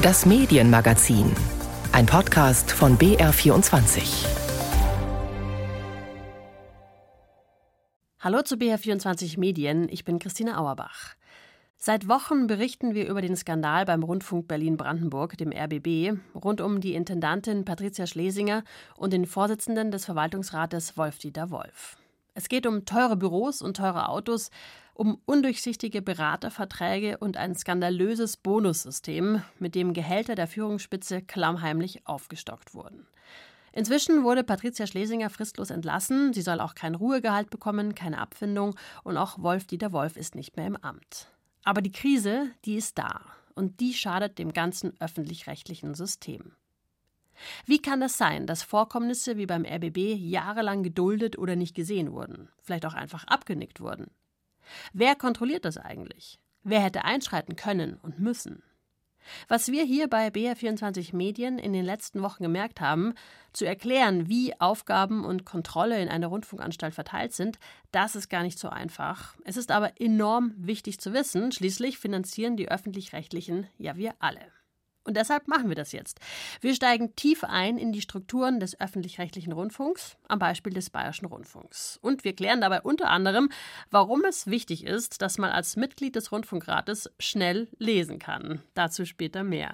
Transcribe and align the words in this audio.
Das 0.00 0.24
Medienmagazin. 0.26 1.34
Ein 1.90 2.06
Podcast 2.06 2.70
von 2.70 2.96
BR24. 2.98 4.28
Hallo 8.20 8.42
zu 8.42 8.54
BR24 8.54 9.40
Medien, 9.40 9.88
ich 9.90 10.04
bin 10.04 10.20
Christine 10.20 10.56
Auerbach. 10.56 11.16
Seit 11.76 12.06
Wochen 12.06 12.46
berichten 12.46 12.94
wir 12.94 13.08
über 13.08 13.22
den 13.22 13.34
Skandal 13.34 13.86
beim 13.86 14.04
Rundfunk 14.04 14.46
Berlin-Brandenburg, 14.46 15.36
dem 15.36 15.50
RBB, 15.50 16.16
rund 16.32 16.60
um 16.60 16.80
die 16.80 16.94
Intendantin 16.94 17.64
Patricia 17.64 18.06
Schlesinger 18.06 18.62
und 18.94 19.12
den 19.12 19.26
Vorsitzenden 19.26 19.90
des 19.90 20.04
Verwaltungsrates 20.04 20.96
Wolf-Dieter 20.96 21.50
Wolf. 21.50 21.96
Es 22.38 22.48
geht 22.48 22.68
um 22.68 22.84
teure 22.84 23.16
Büros 23.16 23.62
und 23.62 23.76
teure 23.76 24.08
Autos, 24.08 24.52
um 24.98 25.20
undurchsichtige 25.26 26.02
Beraterverträge 26.02 27.18
und 27.18 27.36
ein 27.36 27.54
skandalöses 27.54 28.36
Bonussystem, 28.36 29.42
mit 29.60 29.76
dem 29.76 29.92
Gehälter 29.92 30.34
der 30.34 30.48
Führungsspitze 30.48 31.22
klammheimlich 31.22 32.04
aufgestockt 32.04 32.74
wurden. 32.74 33.06
Inzwischen 33.72 34.24
wurde 34.24 34.42
Patricia 34.42 34.88
Schlesinger 34.88 35.30
fristlos 35.30 35.70
entlassen. 35.70 36.32
Sie 36.32 36.42
soll 36.42 36.58
auch 36.58 36.74
kein 36.74 36.96
Ruhegehalt 36.96 37.48
bekommen, 37.48 37.94
keine 37.94 38.18
Abfindung 38.18 38.74
und 39.04 39.16
auch 39.16 39.38
Wolf-Dieter 39.38 39.92
Wolf 39.92 40.16
ist 40.16 40.34
nicht 40.34 40.56
mehr 40.56 40.66
im 40.66 40.76
Amt. 40.76 41.28
Aber 41.62 41.80
die 41.80 41.92
Krise, 41.92 42.50
die 42.64 42.74
ist 42.74 42.98
da 42.98 43.20
und 43.54 43.78
die 43.78 43.94
schadet 43.94 44.40
dem 44.40 44.52
ganzen 44.52 44.94
öffentlich-rechtlichen 44.98 45.94
System. 45.94 46.56
Wie 47.66 47.80
kann 47.80 48.02
es 48.02 48.18
sein, 48.18 48.48
dass 48.48 48.64
Vorkommnisse 48.64 49.36
wie 49.36 49.46
beim 49.46 49.64
RBB 49.64 50.16
jahrelang 50.16 50.82
geduldet 50.82 51.38
oder 51.38 51.54
nicht 51.54 51.76
gesehen 51.76 52.10
wurden, 52.10 52.48
vielleicht 52.62 52.84
auch 52.84 52.94
einfach 52.94 53.22
abgenickt 53.28 53.78
wurden? 53.78 54.10
Wer 54.92 55.14
kontrolliert 55.14 55.64
das 55.64 55.78
eigentlich? 55.78 56.38
Wer 56.62 56.80
hätte 56.80 57.04
einschreiten 57.04 57.56
können 57.56 57.98
und 58.02 58.18
müssen? 58.18 58.62
Was 59.48 59.70
wir 59.70 59.84
hier 59.84 60.08
bei 60.08 60.28
BR24 60.28 61.14
Medien 61.14 61.58
in 61.58 61.72
den 61.72 61.84
letzten 61.84 62.22
Wochen 62.22 62.42
gemerkt 62.42 62.80
haben, 62.80 63.14
zu 63.52 63.64
erklären, 63.64 64.28
wie 64.28 64.58
Aufgaben 64.60 65.24
und 65.24 65.44
Kontrolle 65.44 66.00
in 66.00 66.08
einer 66.08 66.28
Rundfunkanstalt 66.28 66.94
verteilt 66.94 67.34
sind, 67.34 67.58
das 67.90 68.16
ist 68.16 68.28
gar 68.28 68.42
nicht 68.42 68.58
so 68.58 68.68
einfach. 68.68 69.36
Es 69.44 69.56
ist 69.56 69.70
aber 69.70 70.00
enorm 70.00 70.54
wichtig 70.56 70.98
zu 71.00 71.12
wissen, 71.12 71.52
schließlich 71.52 71.98
finanzieren 71.98 72.56
die 72.56 72.70
öffentlich-rechtlichen 72.70 73.66
ja 73.78 73.96
wir 73.96 74.14
alle. 74.18 74.40
Und 75.08 75.16
deshalb 75.16 75.48
machen 75.48 75.70
wir 75.70 75.74
das 75.74 75.92
jetzt. 75.92 76.20
Wir 76.60 76.74
steigen 76.74 77.16
tief 77.16 77.42
ein 77.42 77.78
in 77.78 77.92
die 77.92 78.02
Strukturen 78.02 78.60
des 78.60 78.78
öffentlich-rechtlichen 78.78 79.54
Rundfunks, 79.54 80.18
am 80.28 80.38
Beispiel 80.38 80.74
des 80.74 80.90
Bayerischen 80.90 81.24
Rundfunks. 81.24 81.98
Und 82.02 82.24
wir 82.24 82.34
klären 82.34 82.60
dabei 82.60 82.82
unter 82.82 83.08
anderem, 83.08 83.48
warum 83.90 84.26
es 84.26 84.48
wichtig 84.48 84.84
ist, 84.84 85.22
dass 85.22 85.38
man 85.38 85.50
als 85.50 85.76
Mitglied 85.76 86.14
des 86.14 86.30
Rundfunkrates 86.30 87.10
schnell 87.18 87.68
lesen 87.78 88.18
kann. 88.18 88.60
Dazu 88.74 89.06
später 89.06 89.44
mehr. 89.44 89.72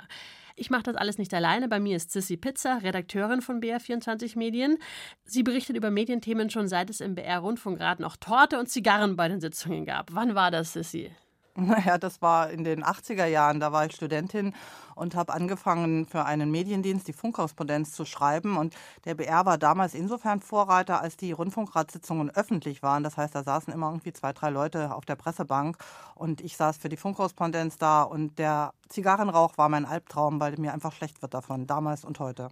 Ich 0.54 0.70
mache 0.70 0.84
das 0.84 0.94
alles 0.94 1.18
nicht 1.18 1.34
alleine. 1.34 1.66
Bei 1.66 1.80
mir 1.80 1.96
ist 1.96 2.12
Sissy 2.12 2.36
Pizza, 2.36 2.78
Redakteurin 2.84 3.42
von 3.42 3.60
BR24 3.60 4.38
Medien. 4.38 4.78
Sie 5.24 5.42
berichtet 5.42 5.76
über 5.76 5.90
Medienthemen 5.90 6.48
schon 6.48 6.68
seit 6.68 6.90
es 6.90 7.00
im 7.00 7.16
BR-Rundfunkrat 7.16 7.98
noch 7.98 8.14
Torte 8.14 8.60
und 8.60 8.68
Zigarren 8.68 9.16
bei 9.16 9.26
den 9.26 9.40
Sitzungen 9.40 9.84
gab. 9.84 10.14
Wann 10.14 10.36
war 10.36 10.52
das, 10.52 10.74
Sissy? 10.74 11.10
Naja, 11.56 11.98
das 11.98 12.20
war 12.20 12.50
in 12.50 12.64
den 12.64 12.82
80er 12.84 13.26
Jahren. 13.26 13.60
Da 13.60 13.70
war 13.70 13.86
ich 13.86 13.94
Studentin 13.94 14.54
und 14.96 15.14
habe 15.14 15.32
angefangen, 15.32 16.04
für 16.06 16.24
einen 16.24 16.50
Mediendienst 16.50 17.06
die 17.06 17.12
Funkkorrespondenz 17.12 17.92
zu 17.92 18.04
schreiben. 18.04 18.56
Und 18.56 18.74
der 19.04 19.14
BR 19.14 19.46
war 19.46 19.56
damals 19.56 19.94
insofern 19.94 20.40
Vorreiter, 20.40 21.00
als 21.00 21.16
die 21.16 21.30
Rundfunkratssitzungen 21.30 22.30
öffentlich 22.30 22.82
waren. 22.82 23.04
Das 23.04 23.16
heißt, 23.16 23.34
da 23.36 23.44
saßen 23.44 23.72
immer 23.72 23.88
irgendwie 23.88 24.12
zwei, 24.12 24.32
drei 24.32 24.50
Leute 24.50 24.94
auf 24.94 25.04
der 25.04 25.16
Pressebank 25.16 25.76
und 26.16 26.40
ich 26.40 26.56
saß 26.56 26.76
für 26.78 26.88
die 26.88 26.96
Funkkorrespondenz 26.96 27.78
da. 27.78 28.02
Und 28.02 28.38
der 28.38 28.72
Zigarrenrauch 28.88 29.56
war 29.56 29.68
mein 29.68 29.84
Albtraum, 29.86 30.40
weil 30.40 30.56
mir 30.58 30.72
einfach 30.74 30.92
schlecht 30.92 31.22
wird 31.22 31.34
davon, 31.34 31.68
damals 31.68 32.04
und 32.04 32.18
heute. 32.18 32.48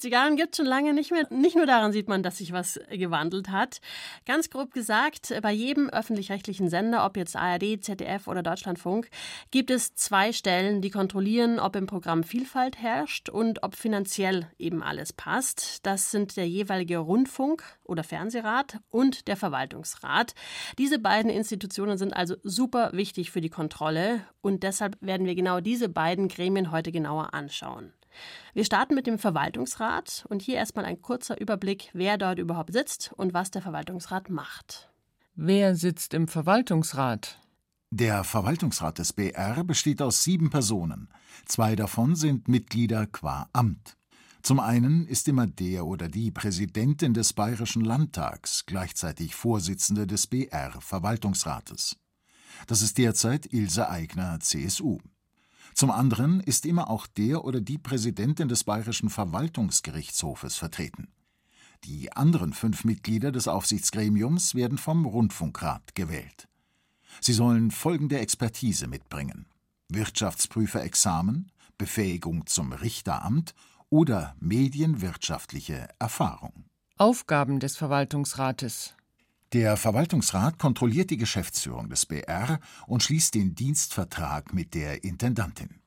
Zigarren 0.00 0.36
gibt 0.36 0.54
es 0.54 0.56
schon 0.56 0.66
lange 0.66 0.94
nicht 0.94 1.10
mehr. 1.10 1.26
Nicht 1.30 1.56
nur 1.56 1.66
daran 1.66 1.92
sieht 1.92 2.08
man, 2.08 2.22
dass 2.22 2.38
sich 2.38 2.52
was 2.52 2.80
gewandelt 2.90 3.50
hat. 3.50 3.80
Ganz 4.26 4.50
grob 4.50 4.72
gesagt, 4.72 5.32
bei 5.42 5.52
jedem 5.52 5.90
öffentlich-rechtlichen 5.90 6.68
Sender, 6.68 7.04
ob 7.04 7.16
jetzt 7.16 7.36
ARD, 7.36 7.84
ZDF 7.84 8.26
oder 8.26 8.42
Deutschlandfunk, 8.42 9.08
gibt 9.50 9.70
es 9.70 9.94
zwei 9.94 10.32
Stellen, 10.32 10.80
die 10.80 10.90
kontrollieren, 10.90 11.60
ob 11.60 11.76
im 11.76 11.86
Programm 11.86 12.24
Vielfalt 12.24 12.78
herrscht 12.78 13.28
und 13.28 13.62
ob 13.62 13.76
finanziell 13.76 14.50
eben 14.58 14.82
alles 14.82 15.12
passt. 15.12 15.84
Das 15.86 16.10
sind 16.10 16.36
der 16.36 16.48
jeweilige 16.48 16.98
Rundfunk 16.98 17.62
oder 17.84 18.02
Fernsehrat 18.02 18.78
und 18.90 19.28
der 19.28 19.36
Verwaltungsrat. 19.36 20.34
Diese 20.78 20.98
beiden 20.98 21.30
Institutionen 21.30 21.98
sind 21.98 22.14
also 22.14 22.36
super 22.42 22.90
wichtig 22.92 23.30
für 23.30 23.40
die 23.40 23.50
Kontrolle 23.50 24.24
und 24.40 24.62
deshalb 24.62 24.96
werden 25.00 25.26
wir 25.26 25.34
genau 25.34 25.60
diese 25.60 25.88
beiden 25.88 26.28
Gremien 26.28 26.70
heute 26.70 26.90
genauer 26.92 27.34
anschauen. 27.34 27.92
Wir 28.54 28.64
starten 28.64 28.94
mit 28.94 29.06
dem 29.06 29.18
Verwaltungsrat 29.18 30.24
und 30.28 30.42
hier 30.42 30.56
erstmal 30.56 30.84
ein 30.84 31.00
kurzer 31.02 31.40
Überblick, 31.40 31.90
wer 31.92 32.18
dort 32.18 32.38
überhaupt 32.38 32.72
sitzt 32.72 33.12
und 33.16 33.34
was 33.34 33.50
der 33.50 33.62
Verwaltungsrat 33.62 34.30
macht. 34.30 34.90
Wer 35.34 35.76
sitzt 35.76 36.14
im 36.14 36.28
Verwaltungsrat? 36.28 37.38
Der 37.90 38.22
Verwaltungsrat 38.24 38.98
des 38.98 39.12
BR 39.12 39.64
besteht 39.64 40.00
aus 40.00 40.22
sieben 40.22 40.50
Personen. 40.50 41.08
Zwei 41.46 41.74
davon 41.74 42.14
sind 42.14 42.46
Mitglieder 42.46 43.06
qua 43.06 43.48
Amt. 43.52 43.96
Zum 44.42 44.58
einen 44.60 45.06
ist 45.06 45.28
immer 45.28 45.46
der 45.46 45.86
oder 45.86 46.08
die 46.08 46.30
Präsidentin 46.30 47.14
des 47.14 47.32
Bayerischen 47.32 47.84
Landtags 47.84 48.64
gleichzeitig 48.64 49.34
Vorsitzende 49.34 50.06
des 50.06 50.26
BR 50.26 50.80
Verwaltungsrates. 50.80 51.96
Das 52.66 52.80
ist 52.80 52.96
derzeit 52.98 53.52
Ilse 53.52 53.88
Aigner, 53.88 54.40
CSU. 54.40 54.98
Zum 55.74 55.90
anderen 55.90 56.40
ist 56.40 56.66
immer 56.66 56.90
auch 56.90 57.06
der 57.06 57.44
oder 57.44 57.60
die 57.60 57.78
Präsidentin 57.78 58.48
des 58.48 58.64
Bayerischen 58.64 59.10
Verwaltungsgerichtshofes 59.10 60.56
vertreten. 60.56 61.08
Die 61.84 62.12
anderen 62.12 62.52
fünf 62.52 62.84
Mitglieder 62.84 63.32
des 63.32 63.48
Aufsichtsgremiums 63.48 64.54
werden 64.54 64.76
vom 64.76 65.06
Rundfunkrat 65.06 65.94
gewählt. 65.94 66.48
Sie 67.20 67.32
sollen 67.32 67.70
folgende 67.70 68.18
Expertise 68.18 68.86
mitbringen: 68.86 69.46
Wirtschaftsprüferexamen, 69.88 71.50
Befähigung 71.78 72.46
zum 72.46 72.72
Richteramt 72.72 73.54
oder 73.88 74.36
medienwirtschaftliche 74.38 75.88
Erfahrung. 75.98 76.64
Aufgaben 76.96 77.60
des 77.60 77.76
Verwaltungsrates 77.76 78.94
der 79.52 79.76
Verwaltungsrat 79.76 80.58
kontrolliert 80.58 81.10
die 81.10 81.16
Geschäftsführung 81.16 81.88
des 81.88 82.06
BR 82.06 82.60
und 82.86 83.02
schließt 83.02 83.34
den 83.34 83.56
Dienstvertrag 83.56 84.54
mit 84.54 84.74
der 84.74 85.02
Intendantin. 85.02 85.80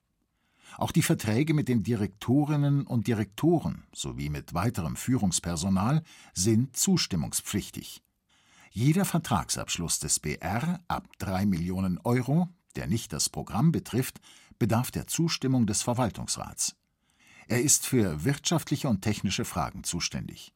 Auch 0.76 0.92
die 0.92 1.02
Verträge 1.02 1.54
mit 1.54 1.68
den 1.68 1.82
Direktorinnen 1.82 2.86
und 2.86 3.06
Direktoren 3.06 3.84
sowie 3.94 4.28
mit 4.28 4.52
weiterem 4.52 4.96
Führungspersonal 4.96 6.02
sind 6.34 6.76
zustimmungspflichtig. 6.76 8.02
Jeder 8.70 9.04
Vertragsabschluss 9.04 10.00
des 10.00 10.18
BR 10.18 10.80
ab 10.88 11.06
3 11.18 11.46
Millionen 11.46 11.98
Euro, 11.98 12.48
der 12.76 12.86
nicht 12.86 13.12
das 13.12 13.28
Programm 13.28 13.72
betrifft, 13.72 14.20
bedarf 14.58 14.90
der 14.90 15.06
Zustimmung 15.06 15.66
des 15.66 15.82
Verwaltungsrats. 15.82 16.76
Er 17.46 17.62
ist 17.62 17.86
für 17.86 18.24
wirtschaftliche 18.24 18.88
und 18.88 19.02
technische 19.02 19.44
Fragen 19.44 19.84
zuständig. 19.84 20.52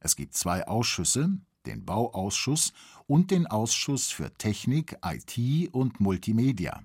Es 0.00 0.16
gibt 0.16 0.34
zwei 0.34 0.66
Ausschüsse, 0.68 1.38
den 1.66 1.84
Bauausschuss 1.84 2.72
und 3.06 3.30
den 3.30 3.46
Ausschuss 3.46 4.10
für 4.10 4.32
Technik, 4.34 4.98
IT 5.04 5.72
und 5.72 6.00
Multimedia. 6.00 6.82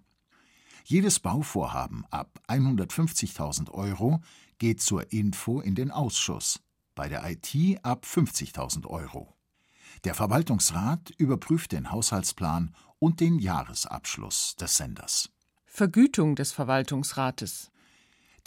Jedes 0.84 1.20
Bauvorhaben 1.20 2.06
ab 2.10 2.42
150.000 2.48 3.72
Euro 3.72 4.22
geht 4.58 4.82
zur 4.82 5.12
Info 5.12 5.62
in 5.62 5.76
den 5.76 5.92
Ausschuss, 5.92 6.60
bei 6.96 7.08
der 7.08 7.24
IT 7.30 7.80
ab 7.84 8.06
50.000 8.06 8.88
Euro. 8.88 9.34
Der 10.04 10.16
Verwaltungsrat 10.16 11.12
überprüft 11.18 11.72
den 11.72 11.92
Haushaltsplan 11.92 12.74
und 13.00 13.20
den 13.20 13.40
Jahresabschluss 13.40 14.56
des 14.56 14.78
Senders. 14.78 15.30
Vergütung 15.66 16.36
des 16.36 16.52
Verwaltungsrates. 16.52 17.72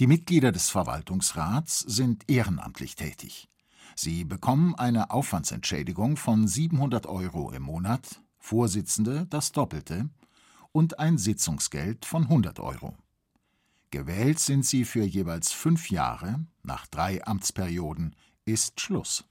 Die 0.01 0.07
Mitglieder 0.07 0.53
des 0.53 0.71
Verwaltungsrats 0.71 1.81
sind 1.81 2.29
ehrenamtlich 2.29 2.97
tätig. 2.97 3.49
Sie 3.97 4.25
bekommen 4.25 4.75
eine 4.75 5.11
Aufwandsentschädigung 5.11 6.17
von 6.17 6.49
700 6.49 7.07
Euro 7.07 7.53
im 7.53 7.63
Monat, 7.63 8.21
Vorsitzende 8.39 9.27
das 9.31 9.53
Doppelte 9.53 10.11
und 10.73 10.99
ein 10.99 11.17
Sitzungsgeld 11.19 12.05
von 12.05 12.25
100 12.25 12.61
Euro. 12.61 12.95
Gewählt 13.91 14.41
sind 14.41 14.67
sie 14.67 14.85
für 14.85 15.05
jeweils 15.05 15.53
fünf 15.53 15.91
Jahre, 15.91 16.45
nach 16.63 16.87
drei 16.87 17.25
Amtsperioden 17.25 18.17
ist 18.45 18.81
Schluss. 18.81 19.25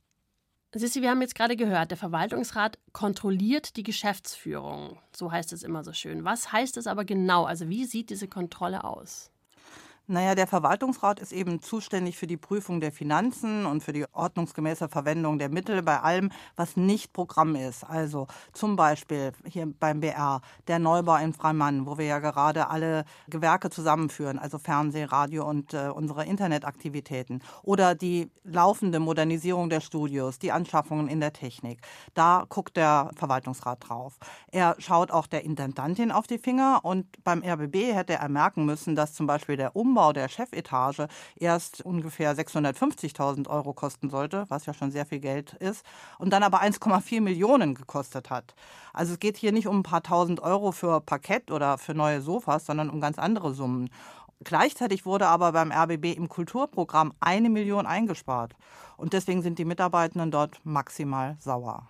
Sissi, 0.74 1.02
wir 1.02 1.12
haben 1.12 1.22
jetzt 1.22 1.36
gerade 1.36 1.56
gehört, 1.56 1.92
der 1.92 1.98
Verwaltungsrat 1.98 2.80
kontrolliert 2.94 3.76
die 3.76 3.84
Geschäftsführung. 3.84 4.98
So 5.16 5.32
heißt 5.32 5.54
es 5.54 5.62
immer 5.62 5.84
so 5.84 5.94
schön. 5.94 6.24
Was 6.24 6.52
heißt 6.52 6.78
es 6.78 6.88
aber 6.88 7.06
genau? 7.06 7.44
Also 7.44 7.70
wie 7.70 7.86
sieht 7.86 8.10
diese 8.10 8.28
Kontrolle 8.28 8.84
aus? 8.84 9.33
Naja, 10.06 10.36
der 10.36 10.48
Verwaltungsrat 10.48 11.22
ist 11.22 11.32
eben 11.32 11.62
zuständig 11.62 12.18
für 12.18 12.28
die 12.28 12.36
Prüfung 12.36 12.82
der 12.82 12.92
Finanzen 12.92 13.66
und 13.66 13.82
für 13.84 13.94
die 13.94 14.06
ordnungsgemäße 14.12 14.90
Verwendung 14.90 15.40
der 15.40 15.48
Mittel 15.48 15.82
bei 15.82 15.98
allem, 16.02 16.30
was 16.58 16.76
nicht 16.76 17.14
Programm 17.14 17.56
ist. 17.56 17.86
Also 17.86 18.28
zum 18.52 18.76
Beispiel 18.76 19.32
hier 19.46 19.66
beim 19.66 20.02
BR, 20.02 20.42
der 20.68 20.80
Neubau 20.80 21.16
in 21.16 21.32
Freimann, 21.32 21.86
wo 21.86 21.98
wir 21.98 22.06
ja 22.06 22.20
gerade 22.20 22.70
alle 22.70 23.06
Gewerke 23.30 23.70
zusammenführen, 23.70 24.40
also 24.40 24.58
Fernseh, 24.58 25.06
Radio 25.06 25.48
und 25.48 25.74
äh, 25.74 25.88
unsere 25.88 26.26
Internetaktivitäten. 26.26 27.42
Oder 27.62 27.96
die 27.96 28.30
laufende 28.44 29.00
Modernisierung 29.00 29.70
der 29.70 29.80
Studios, 29.80 30.38
die 30.38 30.52
Anschaffungen 30.52 31.08
in 31.08 31.22
der 31.22 31.32
Technik. 31.32 31.80
Da 32.14 32.46
guckt 32.50 32.76
der 32.76 33.10
Verwaltungsrat 33.16 33.88
drauf. 33.88 34.18
Er 34.52 34.76
schaut 34.80 35.12
auch 35.12 35.28
der 35.28 35.46
Intendantin 35.46 36.12
auf 36.12 36.28
die 36.28 36.40
Finger 36.40 36.82
und 36.84 37.06
beim 37.24 37.42
RBB 37.42 37.94
hätte 37.94 38.16
er 38.16 38.28
merken 38.28 38.66
müssen, 38.66 38.98
dass 38.98 39.14
zum 39.14 39.28
Beispiel 39.28 39.56
der 39.56 39.78
Umbau 39.78 39.93
Umbau 39.94 40.12
der 40.12 40.28
Chefetage 40.28 41.08
erst 41.36 41.86
ungefähr 41.86 42.36
650.000 42.36 43.48
Euro 43.48 43.74
kosten 43.74 44.10
sollte, 44.10 44.46
was 44.50 44.66
ja 44.66 44.74
schon 44.74 44.90
sehr 44.90 45.06
viel 45.06 45.20
Geld 45.20 45.54
ist, 45.54 45.86
und 46.18 46.34
dann 46.34 46.42
aber 46.42 46.64
1,4 46.64 47.22
Millionen 47.22 47.76
gekostet 47.76 48.32
hat. 48.32 48.56
Also 48.92 49.14
es 49.14 49.20
geht 49.20 49.38
hier 49.38 49.52
nicht 49.52 49.68
um 49.68 49.82
ein 49.82 49.84
paar 49.84 50.02
tausend 50.02 50.40
Euro 50.40 50.72
für 50.72 51.00
Parkett 51.00 51.52
oder 51.52 51.78
für 51.78 51.94
neue 51.94 52.22
Sofas, 52.22 52.66
sondern 52.66 52.90
um 52.90 53.02
ganz 53.02 53.20
andere 53.20 53.54
Summen. 53.54 53.92
Gleichzeitig 54.44 55.06
wurde 55.06 55.28
aber 55.28 55.52
beim 55.52 55.72
RBB 55.72 56.18
im 56.18 56.28
Kulturprogramm 56.28 57.14
eine 57.20 57.52
Million 57.52 57.86
eingespart. 57.86 58.56
Und 58.98 59.14
deswegen 59.14 59.44
sind 59.44 59.60
die 59.60 59.66
Mitarbeitenden 59.66 60.32
dort 60.32 60.60
maximal 60.64 61.38
sauer. 61.40 61.88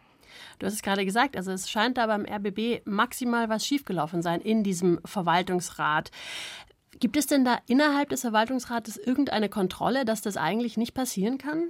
Du 0.59 0.65
hast 0.65 0.73
es 0.73 0.81
gerade 0.81 1.05
gesagt, 1.05 1.37
also 1.37 1.51
es 1.51 1.69
scheint 1.69 1.97
da 1.97 2.07
beim 2.07 2.25
RBB 2.25 2.85
maximal 2.85 3.49
was 3.49 3.65
schiefgelaufen 3.65 4.21
sein 4.21 4.41
in 4.41 4.63
diesem 4.63 4.99
Verwaltungsrat. 5.05 6.11
Gibt 6.99 7.17
es 7.17 7.27
denn 7.27 7.43
da 7.43 7.57
innerhalb 7.67 8.09
des 8.09 8.21
Verwaltungsrates 8.21 8.97
irgendeine 8.97 9.49
Kontrolle, 9.49 10.05
dass 10.05 10.21
das 10.21 10.37
eigentlich 10.37 10.77
nicht 10.77 10.93
passieren 10.93 11.37
kann? 11.37 11.69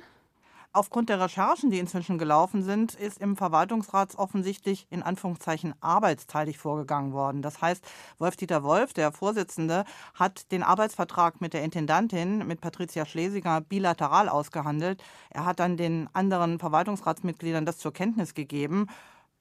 Aufgrund 0.75 1.09
der 1.09 1.21
Recherchen, 1.21 1.69
die 1.69 1.77
inzwischen 1.77 2.17
gelaufen 2.17 2.63
sind, 2.63 2.95
ist 2.95 3.21
im 3.21 3.37
Verwaltungsrat 3.37 4.15
offensichtlich 4.17 4.87
in 4.89 5.03
Anführungszeichen 5.03 5.75
arbeitsteilig 5.81 6.57
vorgegangen 6.57 7.13
worden. 7.13 7.43
Das 7.43 7.61
heißt, 7.61 7.85
Wolf-Dieter 8.17 8.63
Wolf, 8.63 8.91
der 8.91 9.11
Vorsitzende, 9.11 9.85
hat 10.15 10.51
den 10.51 10.63
Arbeitsvertrag 10.63 11.41
mit 11.41 11.53
der 11.53 11.63
Intendantin, 11.63 12.47
mit 12.47 12.59
Patricia 12.59 13.05
Schlesinger, 13.05 13.61
bilateral 13.61 14.29
ausgehandelt. 14.29 15.03
Er 15.29 15.45
hat 15.45 15.59
dann 15.59 15.77
den 15.77 16.09
anderen 16.13 16.57
Verwaltungsratsmitgliedern 16.57 17.67
das 17.67 17.77
zur 17.77 17.93
Kenntnis 17.93 18.33
gegeben 18.33 18.87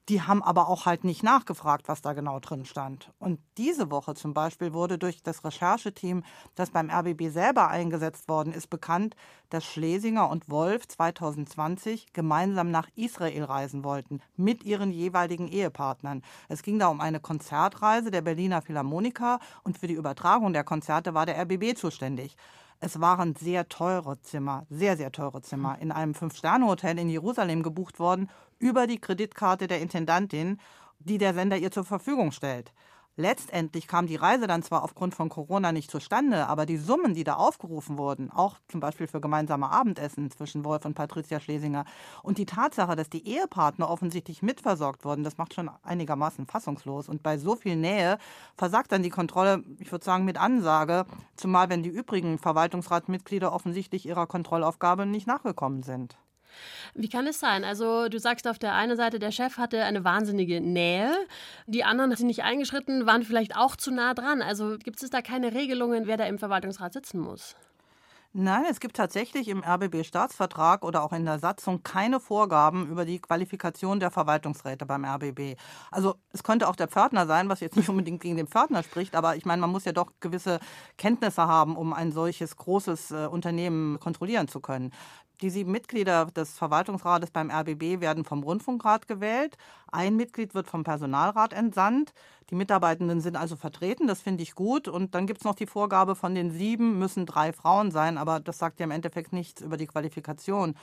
die 0.09 0.21
haben 0.21 0.43
aber 0.43 0.67
auch 0.67 0.85
halt 0.85 1.03
nicht 1.03 1.23
nachgefragt, 1.23 1.87
was 1.87 2.01
da 2.01 2.13
genau 2.13 2.39
drin 2.39 2.65
stand. 2.65 3.11
Und 3.19 3.39
diese 3.57 3.89
Woche 3.89 4.15
zum 4.15 4.33
Beispiel 4.33 4.73
wurde 4.73 4.97
durch 4.97 5.23
das 5.23 5.45
Rechercheteam, 5.45 6.23
das 6.55 6.71
beim 6.71 6.89
RBB 6.89 7.29
selber 7.29 7.69
eingesetzt 7.69 8.27
worden 8.27 8.53
ist, 8.53 8.69
bekannt, 8.69 9.15
dass 9.49 9.63
Schlesinger 9.63 10.29
und 10.29 10.49
Wolf 10.49 10.87
2020 10.87 12.11
gemeinsam 12.11 12.69
nach 12.69 12.89
Israel 12.95 13.45
reisen 13.45 13.83
wollten, 13.83 14.19
mit 14.35 14.63
ihren 14.63 14.91
jeweiligen 14.91 15.47
Ehepartnern. 15.47 16.21
Es 16.49 16.63
ging 16.63 16.79
da 16.79 16.87
um 16.87 16.99
eine 16.99 17.19
Konzertreise 17.19 18.11
der 18.11 18.21
Berliner 18.21 18.61
Philharmoniker 18.61 19.39
und 19.63 19.77
für 19.77 19.87
die 19.87 19.93
Übertragung 19.93 20.51
der 20.51 20.63
Konzerte 20.63 21.13
war 21.13 21.25
der 21.25 21.39
RBB 21.41 21.77
zuständig. 21.77 22.35
Es 22.85 22.99
waren 22.99 23.33
sehr 23.33 23.69
teure 23.69 24.19
Zimmer, 24.19 24.65
sehr, 24.69 24.97
sehr 24.97 25.09
teure 25.09 25.41
Zimmer, 25.41 25.77
in 25.79 25.89
einem 25.89 26.13
Fünf-Sterne-Hotel 26.13 26.99
in 26.99 27.07
Jerusalem 27.07 27.63
gebucht 27.63 27.97
worden, 27.97 28.29
über 28.59 28.87
die 28.87 28.99
Kreditkarte 28.99 29.67
der 29.67 29.79
Intendantin, 29.79 30.59
die 30.99 31.17
der 31.17 31.33
Sender 31.33 31.55
ihr 31.55 31.71
zur 31.71 31.85
Verfügung 31.85 32.33
stellt. 32.33 32.73
Letztendlich 33.15 33.87
kam 33.87 34.07
die 34.07 34.15
Reise 34.15 34.47
dann 34.47 34.63
zwar 34.63 34.83
aufgrund 34.83 35.13
von 35.13 35.29
Corona 35.29 35.71
nicht 35.71 35.91
zustande, 35.91 36.47
aber 36.47 36.65
die 36.65 36.77
Summen, 36.77 37.13
die 37.13 37.23
da 37.23 37.35
aufgerufen 37.35 37.99
wurden, 37.99 38.31
auch 38.31 38.57
zum 38.67 38.79
Beispiel 38.79 39.05
für 39.05 39.21
gemeinsame 39.21 39.69
Abendessen 39.69 40.31
zwischen 40.31 40.65
Wolf 40.65 40.83
und 40.85 40.95
Patricia 40.95 41.39
Schlesinger 41.39 41.85
und 42.23 42.39
die 42.39 42.47
Tatsache, 42.47 42.95
dass 42.95 43.11
die 43.11 43.27
Ehepartner 43.27 43.87
offensichtlich 43.87 44.41
mitversorgt 44.41 45.05
wurden, 45.05 45.23
das 45.23 45.37
macht 45.37 45.53
schon 45.53 45.69
einigermaßen 45.83 46.47
fassungslos. 46.47 47.07
Und 47.07 47.21
bei 47.21 47.37
so 47.37 47.55
viel 47.55 47.75
Nähe 47.75 48.17
versagt 48.57 48.91
dann 48.91 49.03
die 49.03 49.11
Kontrolle, 49.11 49.63
ich 49.77 49.91
würde 49.91 50.03
sagen, 50.03 50.25
mit 50.25 50.37
Ansage, 50.37 51.05
zumal 51.35 51.69
wenn 51.69 51.83
die 51.83 51.89
übrigen 51.89 52.39
Verwaltungsratmitglieder 52.39 53.53
offensichtlich 53.53 54.07
ihrer 54.07 54.25
Kontrollaufgabe 54.25 55.05
nicht 55.05 55.27
nachgekommen 55.27 55.83
sind. 55.83 56.17
Wie 56.93 57.09
kann 57.09 57.27
es 57.27 57.39
sein? 57.39 57.63
Also 57.63 58.09
du 58.09 58.19
sagst 58.19 58.47
auf 58.47 58.59
der 58.59 58.73
einen 58.73 58.97
Seite, 58.97 59.19
der 59.19 59.31
Chef 59.31 59.57
hatte 59.57 59.83
eine 59.83 60.03
wahnsinnige 60.03 60.61
Nähe, 60.61 61.13
die 61.67 61.83
anderen 61.83 62.15
sind 62.15 62.27
nicht 62.27 62.43
eingeschritten, 62.43 63.05
waren 63.05 63.23
vielleicht 63.23 63.55
auch 63.55 63.75
zu 63.75 63.91
nah 63.91 64.13
dran. 64.13 64.41
Also 64.41 64.77
gibt 64.77 65.01
es 65.01 65.09
da 65.09 65.21
keine 65.21 65.53
Regelungen, 65.53 66.07
wer 66.07 66.17
da 66.17 66.25
im 66.25 66.39
Verwaltungsrat 66.39 66.93
sitzen 66.93 67.19
muss? 67.19 67.55
Nein, 68.35 68.63
es 68.67 68.79
gibt 68.79 68.95
tatsächlich 68.95 69.47
im 69.47 69.63
RBB-Staatsvertrag 69.63 70.83
oder 70.83 71.03
auch 71.03 71.13
in 71.13 71.23
der 71.23 71.37
Satzung 71.37 71.83
keine 71.83 72.19
Vorgaben 72.19 72.87
über 72.87 73.05
die 73.05 73.19
Qualifikation 73.19 73.99
der 73.99 74.09
Verwaltungsräte 74.09 74.87
beim 74.87 75.05
RBB. 75.05 75.55
Also 75.91 76.15
es 76.31 76.41
könnte 76.41 76.67
auch 76.67 76.75
der 76.75 76.87
Pförtner 76.87 77.27
sein, 77.27 77.47
was 77.47 77.59
jetzt 77.59 77.77
nicht 77.77 77.89
unbedingt 77.89 78.23
gegen 78.23 78.35
den 78.35 78.47
Pförtner 78.47 78.81
spricht, 78.81 79.15
aber 79.15 79.35
ich 79.35 79.45
meine, 79.45 79.61
man 79.61 79.69
muss 79.69 79.85
ja 79.85 79.91
doch 79.91 80.13
gewisse 80.19 80.59
Kenntnisse 80.97 81.43
haben, 81.43 81.77
um 81.77 81.93
ein 81.93 82.11
solches 82.11 82.55
großes 82.55 83.11
äh, 83.11 83.27
Unternehmen 83.27 83.99
kontrollieren 83.99 84.47
zu 84.47 84.61
können. 84.61 84.91
Die 85.43 85.49
sieben 85.49 85.73
Mitglieder 85.73 86.27
des 86.27 86.57
Verwaltungsrates 86.57 87.29
beim 87.29 87.51
RBB 87.51 87.99
werden 87.99 88.23
vom 88.23 88.43
Rundfunkrat 88.43 89.09
gewählt. 89.09 89.57
Ein 89.91 90.15
Mitglied 90.15 90.55
wird 90.55 90.67
vom 90.67 90.85
Personalrat 90.85 91.51
entsandt. 91.51 92.13
Die 92.49 92.55
Mitarbeitenden 92.55 93.19
sind 93.19 93.35
also 93.35 93.57
vertreten, 93.57 94.07
das 94.07 94.21
finde 94.21 94.41
ich 94.41 94.55
gut. 94.55 94.87
Und 94.87 95.15
dann 95.15 95.27
gibt 95.27 95.41
es 95.41 95.43
noch 95.43 95.55
die 95.55 95.67
Vorgabe, 95.67 96.15
von 96.15 96.33
den 96.33 96.51
sieben 96.51 96.97
müssen 96.97 97.25
drei 97.25 97.51
Frauen 97.51 97.91
sein, 97.91 98.17
aber 98.17 98.39
das 98.39 98.57
sagt 98.57 98.79
ja 98.79 98.85
im 98.85 98.91
Endeffekt 98.91 99.33
nichts 99.33 99.59
über 99.59 99.75
die 99.75 99.85
Qualifikation. 99.85 100.75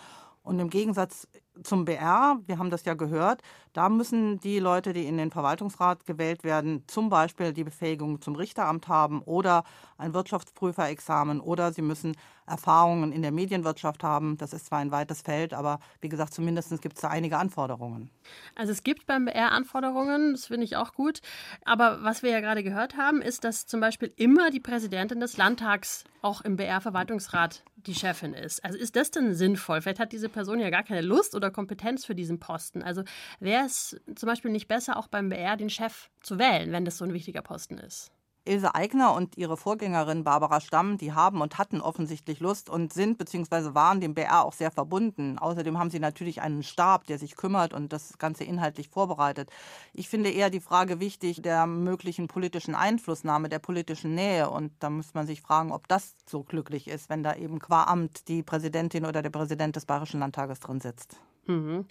Und 0.42 0.58
im 0.58 0.68
Gegensatz 0.68 1.26
zum 1.62 1.85
BR, 1.85 2.38
wir 2.47 2.58
haben 2.58 2.70
das 2.70 2.85
ja 2.85 2.94
gehört, 2.94 3.43
da 3.73 3.88
müssen 3.88 4.41
die 4.41 4.58
Leute, 4.58 4.93
die 4.93 5.06
in 5.06 5.17
den 5.17 5.31
Verwaltungsrat 5.31 6.06
gewählt 6.06 6.44
werden, 6.44 6.85
zum 6.87 7.08
Beispiel 7.08 7.52
die 7.52 7.64
Befähigung 7.64 8.20
zum 8.20 8.35
Richteramt 8.35 8.88
haben 8.88 9.23
oder 9.23 9.64
ein 9.99 10.14
Wirtschaftsprüferexamen 10.14 11.41
oder 11.41 11.73
sie 11.73 11.82
müssen 11.82 12.17
Erfahrungen 12.47 13.12
in 13.12 13.23
der 13.23 13.31
Medienwirtschaft 13.31 14.02
haben. 14.02 14.37
Das 14.37 14.52
ist 14.52 14.67
zwar 14.67 14.81
ein 14.81 14.91
weites 14.91 15.23
Feld, 15.23 15.55
aber 15.55 15.79
wie 16.00 16.08
gesagt, 16.08 16.35
zumindest 16.35 16.82
gibt 16.82 16.97
es 16.97 17.02
da 17.02 17.08
einige 17.08 17.38
Anforderungen. 17.38 18.11
Also 18.56 18.73
es 18.73 18.82
gibt 18.82 19.06
beim 19.06 19.26
BR 19.26 19.53
Anforderungen, 19.53 20.32
das 20.32 20.46
finde 20.46 20.64
ich 20.64 20.76
auch 20.76 20.93
gut. 20.94 21.20
Aber 21.64 22.03
was 22.03 22.23
wir 22.23 22.31
ja 22.31 22.41
gerade 22.41 22.62
gehört 22.64 22.96
haben, 22.96 23.23
ist, 23.23 23.44
dass 23.44 23.67
zum 23.67 23.81
Beispiel 23.81 24.12
immer 24.17 24.50
die 24.50 24.61
Präsidentin 24.61 25.20
des 25.20 25.37
Landtags 25.37 26.05
auch 26.23 26.41
im 26.41 26.56
BR-Verwaltungsrat 26.56 27.62
die 27.87 27.94
Chefin 27.94 28.35
ist. 28.35 28.62
Also 28.64 28.76
ist 28.76 28.96
das 28.96 29.11
denn 29.11 29.35
sinnvoll? 29.35 29.81
Vielleicht 29.81 30.00
hat 30.00 30.12
diese 30.12 30.29
Person 30.29 30.61
ja 30.61 30.70
gar 30.70 30.82
keine 30.82 31.00
Lust 31.00 31.35
oder 31.40 31.50
Kompetenz 31.50 32.04
für 32.04 32.14
diesen 32.14 32.38
Posten. 32.38 32.82
Also 32.82 33.02
wäre 33.40 33.64
es 33.64 33.98
zum 34.14 34.26
Beispiel 34.28 34.50
nicht 34.50 34.69
besser, 34.69 34.96
auch 34.98 35.08
beim 35.08 35.31
BR 35.31 35.56
den 35.56 35.70
Chef 35.70 36.10
zu 36.20 36.38
wählen, 36.38 36.70
wenn 36.72 36.84
das 36.84 36.98
so 36.98 37.04
ein 37.04 37.14
wichtiger 37.14 37.42
Posten 37.42 37.78
ist? 37.78 38.12
Ilse 38.46 38.75
Aigner 38.75 39.14
und 39.14 39.37
ihre 39.37 39.56
Vorgängerin 39.56 40.25
Barbara 40.25 40.60
Stamm, 40.60 40.96
die 40.96 41.12
haben 41.12 41.42
und 41.42 41.58
hatten 41.58 41.81
offensichtlich 41.81 42.41
Lust 42.41 42.70
und 42.70 42.93
sind 42.93 43.19
bzw. 43.19 43.74
waren 43.74 44.00
dem 44.00 44.15
BR 44.15 44.44
auch 44.44 44.55
sehr 44.55 44.70
verbunden. 44.70 45.38
Außerdem 45.38 45.79
haben 45.79 45.91
sie 45.91 46.00
natürlich 46.00 46.41
einen 46.41 46.62
Stab, 46.62 47.06
der 47.06 47.19
sich 47.19 47.36
kümmert 47.36 47.74
und 47.74 47.93
das 47.93 48.17
Ganze 48.19 48.44
inhaltlich 48.44 48.88
vorbereitet. 48.88 49.50
Ich 49.93 50.08
finde 50.08 50.31
eher 50.31 50.48
die 50.48 50.60
Frage 50.60 51.00
wichtig 51.00 51.43
der 51.43 51.67
möglichen 51.67 52.29
politischen 52.29 52.74
Einflussnahme, 52.74 53.50
der 53.50 53.58
politischen 53.58 54.15
Nähe. 54.15 54.48
Und 54.48 54.72
da 54.81 54.88
muss 54.88 55.12
man 55.12 55.26
sich 55.26 55.43
fragen, 55.43 55.70
ob 55.70 55.86
das 55.88 56.15
so 56.26 56.43
glücklich 56.43 56.88
ist, 56.88 57.10
wenn 57.10 57.22
da 57.22 57.34
eben 57.34 57.58
qua 57.58 57.84
Amt 57.84 58.26
die 58.29 58.43
Präsidentin 58.43 59.05
oder 59.05 59.20
der 59.20 59.31
Präsident 59.31 59.76
des 59.76 59.84
Bayerischen 59.84 60.20
Landtages 60.20 60.60
drin 60.60 60.81
sitzt. 60.81 61.20
Mhm. 61.47 61.87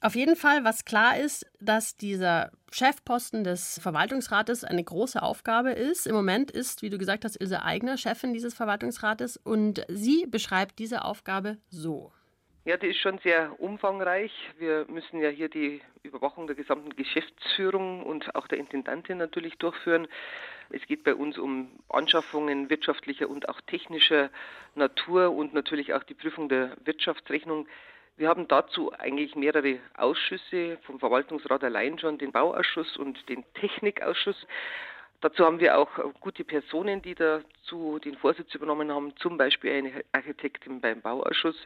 Auf 0.00 0.14
jeden 0.14 0.36
Fall, 0.36 0.62
was 0.62 0.84
klar 0.84 1.18
ist, 1.18 1.44
dass 1.60 1.96
dieser 1.96 2.52
Chefposten 2.70 3.42
des 3.42 3.80
Verwaltungsrates 3.82 4.62
eine 4.62 4.84
große 4.84 5.20
Aufgabe 5.20 5.72
ist. 5.72 6.06
Im 6.06 6.14
Moment 6.14 6.52
ist, 6.52 6.82
wie 6.82 6.90
du 6.90 6.98
gesagt 6.98 7.24
hast, 7.24 7.40
Ilse 7.40 7.64
Eigner 7.64 7.96
Chefin 7.96 8.32
dieses 8.32 8.54
Verwaltungsrates 8.54 9.36
und 9.36 9.84
sie 9.88 10.26
beschreibt 10.26 10.78
diese 10.78 11.04
Aufgabe 11.04 11.58
so. 11.68 12.12
Ja, 12.64 12.76
die 12.76 12.88
ist 12.88 12.98
schon 12.98 13.18
sehr 13.24 13.58
umfangreich. 13.60 14.30
Wir 14.58 14.84
müssen 14.88 15.20
ja 15.20 15.30
hier 15.30 15.48
die 15.48 15.80
Überwachung 16.02 16.46
der 16.46 16.54
gesamten 16.54 16.94
Geschäftsführung 16.94 18.04
und 18.04 18.36
auch 18.36 18.46
der 18.46 18.58
Intendantin 18.58 19.18
natürlich 19.18 19.56
durchführen. 19.56 20.06
Es 20.70 20.82
geht 20.86 21.02
bei 21.02 21.14
uns 21.14 21.38
um 21.38 21.70
Anschaffungen 21.88 22.70
wirtschaftlicher 22.70 23.28
und 23.28 23.48
auch 23.48 23.60
technischer 23.62 24.30
Natur 24.74 25.32
und 25.32 25.54
natürlich 25.54 25.94
auch 25.94 26.04
die 26.04 26.14
Prüfung 26.14 26.48
der 26.48 26.76
Wirtschaftsrechnung. 26.84 27.66
Wir 28.18 28.28
haben 28.28 28.48
dazu 28.48 28.92
eigentlich 28.98 29.36
mehrere 29.36 29.78
Ausschüsse 29.96 30.76
vom 30.82 30.98
Verwaltungsrat 30.98 31.62
allein 31.62 32.00
schon, 32.00 32.18
den 32.18 32.32
Bauausschuss 32.32 32.96
und 32.96 33.28
den 33.28 33.44
Technikausschuss. 33.54 34.44
Dazu 35.20 35.44
haben 35.44 35.58
wir 35.58 35.76
auch 35.76 35.90
gute 36.20 36.44
Personen, 36.44 37.02
die 37.02 37.16
dazu 37.16 37.98
den 37.98 38.16
Vorsitz 38.16 38.54
übernommen 38.54 38.92
haben, 38.92 39.16
zum 39.16 39.36
Beispiel 39.36 39.72
eine 39.72 40.04
Architektin 40.12 40.80
beim 40.80 41.00
Bauausschuss. 41.00 41.56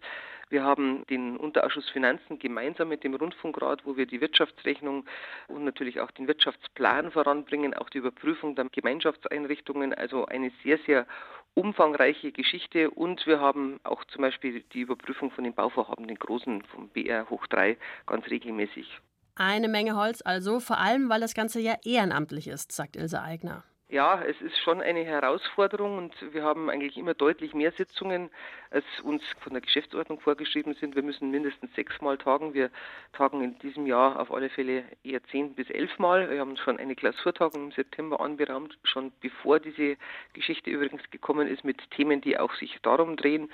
Wir 0.48 0.64
haben 0.64 1.06
den 1.08 1.36
Unterausschuss 1.36 1.90
Finanzen 1.90 2.38
gemeinsam 2.38 2.88
mit 2.88 3.04
dem 3.04 3.14
Rundfunkrat, 3.14 3.84
wo 3.84 3.98
wir 3.98 4.06
die 4.06 4.22
Wirtschaftsrechnung 4.22 5.04
und 5.48 5.64
natürlich 5.64 6.00
auch 6.00 6.10
den 6.12 6.28
Wirtschaftsplan 6.28 7.10
voranbringen, 7.10 7.74
auch 7.74 7.90
die 7.90 7.98
Überprüfung 7.98 8.54
der 8.54 8.70
Gemeinschaftseinrichtungen, 8.70 9.92
also 9.92 10.24
eine 10.24 10.50
sehr, 10.62 10.78
sehr 10.86 11.06
umfangreiche 11.52 12.32
Geschichte 12.32 12.90
und 12.90 13.26
wir 13.26 13.40
haben 13.40 13.80
auch 13.84 14.02
zum 14.06 14.22
Beispiel 14.22 14.62
die 14.72 14.80
Überprüfung 14.80 15.30
von 15.30 15.44
den 15.44 15.54
Bauvorhaben, 15.54 16.08
den 16.08 16.18
großen 16.18 16.62
vom 16.64 16.88
BR 16.88 17.28
hoch 17.28 17.46
3, 17.48 17.76
ganz 18.06 18.26
regelmäßig. 18.28 19.00
Eine 19.34 19.68
Menge 19.68 19.96
Holz 19.96 20.22
also, 20.24 20.60
vor 20.60 20.78
allem 20.78 21.08
weil 21.08 21.20
das 21.20 21.34
Ganze 21.34 21.60
ja 21.60 21.74
ehrenamtlich 21.84 22.48
ist, 22.48 22.72
sagt 22.72 22.96
Ilse 22.96 23.22
Eigner. 23.22 23.64
Ja, 23.92 24.22
es 24.22 24.40
ist 24.40 24.56
schon 24.64 24.80
eine 24.80 25.04
Herausforderung 25.04 25.98
und 25.98 26.14
wir 26.32 26.42
haben 26.44 26.70
eigentlich 26.70 26.96
immer 26.96 27.12
deutlich 27.12 27.52
mehr 27.52 27.72
Sitzungen, 27.72 28.30
als 28.70 28.86
uns 29.02 29.22
von 29.40 29.52
der 29.52 29.60
Geschäftsordnung 29.60 30.18
vorgeschrieben 30.18 30.72
sind. 30.80 30.94
Wir 30.94 31.02
müssen 31.02 31.30
mindestens 31.30 31.74
sechsmal 31.74 32.16
tagen. 32.16 32.54
Wir 32.54 32.70
tagen 33.12 33.44
in 33.44 33.58
diesem 33.58 33.86
Jahr 33.86 34.18
auf 34.18 34.32
alle 34.32 34.48
Fälle 34.48 34.84
eher 35.04 35.22
zehn 35.24 35.54
bis 35.54 35.68
elfmal. 35.68 36.30
Wir 36.30 36.40
haben 36.40 36.56
schon 36.56 36.78
eine 36.78 36.94
Klausurtagung 36.94 37.64
im 37.64 37.72
September 37.72 38.18
anberaumt, 38.22 38.78
schon 38.82 39.12
bevor 39.20 39.60
diese 39.60 39.98
Geschichte 40.32 40.70
übrigens 40.70 41.02
gekommen 41.10 41.46
ist, 41.46 41.62
mit 41.62 41.90
Themen, 41.90 42.22
die 42.22 42.38
auch 42.38 42.54
sich 42.54 42.78
darum 42.80 43.16
drehen. 43.16 43.50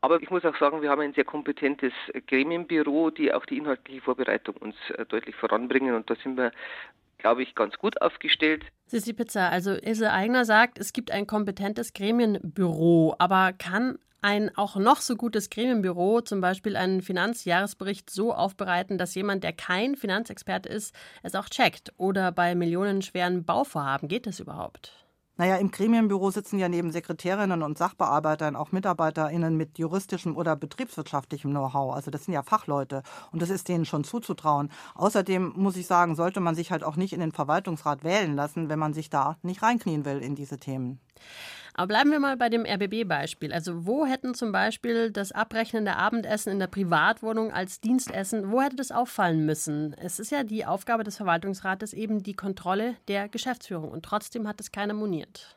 Aber 0.00 0.22
ich 0.22 0.30
muss 0.30 0.44
auch 0.44 0.56
sagen, 0.58 0.80
wir 0.80 0.90
haben 0.90 1.00
ein 1.00 1.14
sehr 1.14 1.24
kompetentes 1.24 1.92
Gremienbüro, 2.28 3.10
die 3.10 3.32
auch 3.32 3.44
die 3.46 3.58
inhaltliche 3.58 4.00
Vorbereitung 4.00 4.56
uns 4.56 4.76
äh, 4.96 5.04
deutlich 5.04 5.34
voranbringen. 5.34 5.94
Und 5.94 6.08
da 6.08 6.14
sind 6.14 6.36
wir, 6.36 6.52
glaube 7.18 7.42
ich, 7.42 7.54
ganz 7.56 7.76
gut 7.78 8.00
aufgestellt. 8.00 8.64
Sissi 8.86 9.12
Pizza, 9.12 9.48
also 9.48 9.72
Ilse 9.72 10.12
Eigner 10.12 10.44
sagt, 10.44 10.78
es 10.78 10.92
gibt 10.92 11.10
ein 11.10 11.26
kompetentes 11.26 11.92
Gremienbüro. 11.94 13.16
Aber 13.18 13.52
kann 13.52 13.98
ein 14.22 14.56
auch 14.56 14.76
noch 14.76 15.00
so 15.00 15.16
gutes 15.16 15.50
Gremienbüro 15.50 16.20
zum 16.20 16.40
Beispiel 16.40 16.76
einen 16.76 17.02
Finanzjahresbericht 17.02 18.08
so 18.08 18.32
aufbereiten, 18.32 18.98
dass 18.98 19.14
jemand, 19.14 19.42
der 19.42 19.52
kein 19.52 19.96
Finanzexperte 19.96 20.68
ist, 20.68 20.94
es 21.22 21.34
auch 21.34 21.48
checkt? 21.48 21.92
Oder 21.96 22.30
bei 22.30 22.54
millionenschweren 22.54 23.44
Bauvorhaben 23.44 24.08
geht 24.08 24.26
das 24.26 24.38
überhaupt? 24.38 25.07
Naja, 25.38 25.54
im 25.56 25.70
Gremienbüro 25.70 26.32
sitzen 26.32 26.58
ja 26.58 26.68
neben 26.68 26.90
Sekretärinnen 26.90 27.62
und 27.62 27.78
Sachbearbeitern 27.78 28.56
auch 28.56 28.72
MitarbeiterInnen 28.72 29.56
mit 29.56 29.78
juristischem 29.78 30.36
oder 30.36 30.56
betriebswirtschaftlichem 30.56 31.52
Know-how. 31.52 31.94
Also 31.94 32.10
das 32.10 32.24
sind 32.24 32.34
ja 32.34 32.42
Fachleute 32.42 33.04
und 33.30 33.40
das 33.40 33.48
ist 33.48 33.68
denen 33.68 33.84
schon 33.84 34.02
zuzutrauen. 34.02 34.68
Außerdem 34.96 35.52
muss 35.54 35.76
ich 35.76 35.86
sagen, 35.86 36.16
sollte 36.16 36.40
man 36.40 36.56
sich 36.56 36.72
halt 36.72 36.82
auch 36.82 36.96
nicht 36.96 37.12
in 37.12 37.20
den 37.20 37.30
Verwaltungsrat 37.30 38.02
wählen 38.02 38.34
lassen, 38.34 38.68
wenn 38.68 38.80
man 38.80 38.94
sich 38.94 39.10
da 39.10 39.36
nicht 39.42 39.62
reinknien 39.62 40.04
will 40.04 40.18
in 40.18 40.34
diese 40.34 40.58
Themen. 40.58 40.98
Aber 41.78 41.86
bleiben 41.86 42.10
wir 42.10 42.18
mal 42.18 42.36
bei 42.36 42.48
dem 42.48 42.66
RBB-Beispiel. 42.66 43.52
Also 43.52 43.86
wo 43.86 44.04
hätten 44.04 44.34
zum 44.34 44.50
Beispiel 44.50 45.12
das 45.12 45.30
Abrechnen 45.30 45.84
der 45.84 45.96
Abendessen 45.96 46.50
in 46.50 46.58
der 46.58 46.66
Privatwohnung 46.66 47.52
als 47.52 47.80
Dienstessen, 47.80 48.50
wo 48.50 48.60
hätte 48.60 48.74
das 48.74 48.90
auffallen 48.90 49.46
müssen? 49.46 49.94
Es 49.94 50.18
ist 50.18 50.32
ja 50.32 50.42
die 50.42 50.66
Aufgabe 50.66 51.04
des 51.04 51.18
Verwaltungsrates 51.18 51.92
eben 51.92 52.20
die 52.24 52.34
Kontrolle 52.34 52.96
der 53.06 53.28
Geschäftsführung 53.28 53.92
und 53.92 54.04
trotzdem 54.04 54.48
hat 54.48 54.60
es 54.60 54.72
keiner 54.72 54.92
moniert. 54.92 55.56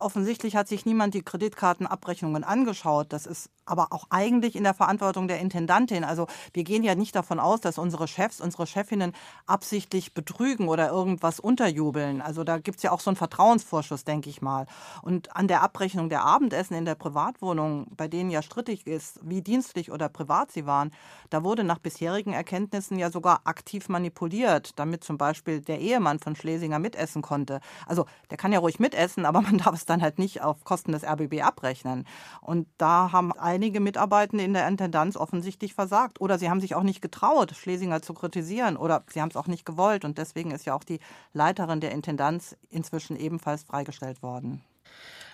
Offensichtlich 0.00 0.54
hat 0.54 0.68
sich 0.68 0.86
niemand 0.86 1.14
die 1.14 1.22
Kreditkartenabrechnungen 1.22 2.44
angeschaut. 2.44 3.12
Das 3.12 3.26
ist 3.26 3.50
aber 3.64 3.88
auch 3.90 4.04
eigentlich 4.10 4.54
in 4.54 4.62
der 4.62 4.74
Verantwortung 4.74 5.26
der 5.26 5.40
Intendantin. 5.40 6.04
Also 6.04 6.28
wir 6.52 6.62
gehen 6.62 6.84
ja 6.84 6.94
nicht 6.94 7.16
davon 7.16 7.40
aus, 7.40 7.60
dass 7.60 7.78
unsere 7.78 8.06
Chefs, 8.06 8.40
unsere 8.40 8.68
Chefinnen 8.68 9.12
absichtlich 9.46 10.14
betrügen 10.14 10.68
oder 10.68 10.88
irgendwas 10.88 11.40
unterjubeln. 11.40 12.22
Also 12.22 12.44
da 12.44 12.58
gibt 12.58 12.76
es 12.76 12.84
ja 12.84 12.92
auch 12.92 13.00
so 13.00 13.10
einen 13.10 13.16
Vertrauensvorschuss, 13.16 14.04
denke 14.04 14.30
ich 14.30 14.40
mal. 14.40 14.66
Und 15.02 15.34
an 15.34 15.48
der 15.48 15.62
Abrechnung 15.62 16.08
der 16.08 16.22
Abendessen 16.22 16.74
in 16.74 16.84
der 16.84 16.94
Privatwohnung, 16.94 17.88
bei 17.96 18.06
denen 18.06 18.30
ja 18.30 18.42
strittig 18.42 18.86
ist, 18.86 19.18
wie 19.22 19.42
dienstlich 19.42 19.90
oder 19.90 20.08
privat 20.08 20.52
sie 20.52 20.64
waren, 20.64 20.92
da 21.30 21.42
wurde 21.42 21.64
nach 21.64 21.80
bisherigen 21.80 22.34
Erkenntnissen 22.34 23.00
ja 23.00 23.10
sogar 23.10 23.40
aktiv 23.44 23.88
manipuliert, 23.88 24.78
damit 24.78 25.02
zum 25.02 25.18
Beispiel 25.18 25.60
der 25.60 25.80
Ehemann 25.80 26.20
von 26.20 26.36
Schlesinger 26.36 26.78
mitessen 26.78 27.20
konnte. 27.20 27.60
Also 27.88 28.06
der 28.30 28.38
kann 28.38 28.52
ja 28.52 28.60
ruhig 28.60 28.78
mitessen, 28.78 29.26
aber 29.26 29.40
man 29.40 29.58
darf 29.58 29.74
es 29.74 29.87
dann 29.90 30.02
halt 30.02 30.18
nicht 30.18 30.42
auf 30.42 30.64
Kosten 30.64 30.92
des 30.92 31.04
RBB 31.04 31.42
abrechnen. 31.42 32.06
Und 32.40 32.66
da 32.78 33.12
haben 33.12 33.32
einige 33.32 33.80
Mitarbeitende 33.80 34.44
in 34.44 34.54
der 34.54 34.66
Intendanz 34.68 35.16
offensichtlich 35.16 35.74
versagt. 35.74 36.20
Oder 36.20 36.38
sie 36.38 36.50
haben 36.50 36.60
sich 36.60 36.74
auch 36.74 36.82
nicht 36.82 37.02
getraut, 37.02 37.54
Schlesinger 37.54 38.02
zu 38.02 38.14
kritisieren. 38.14 38.76
Oder 38.76 39.04
sie 39.12 39.20
haben 39.20 39.30
es 39.30 39.36
auch 39.36 39.46
nicht 39.46 39.64
gewollt. 39.64 40.04
Und 40.04 40.18
deswegen 40.18 40.50
ist 40.50 40.64
ja 40.64 40.74
auch 40.74 40.84
die 40.84 41.00
Leiterin 41.32 41.80
der 41.80 41.92
Intendanz 41.92 42.56
inzwischen 42.70 43.16
ebenfalls 43.16 43.62
freigestellt 43.62 44.22
worden. 44.22 44.62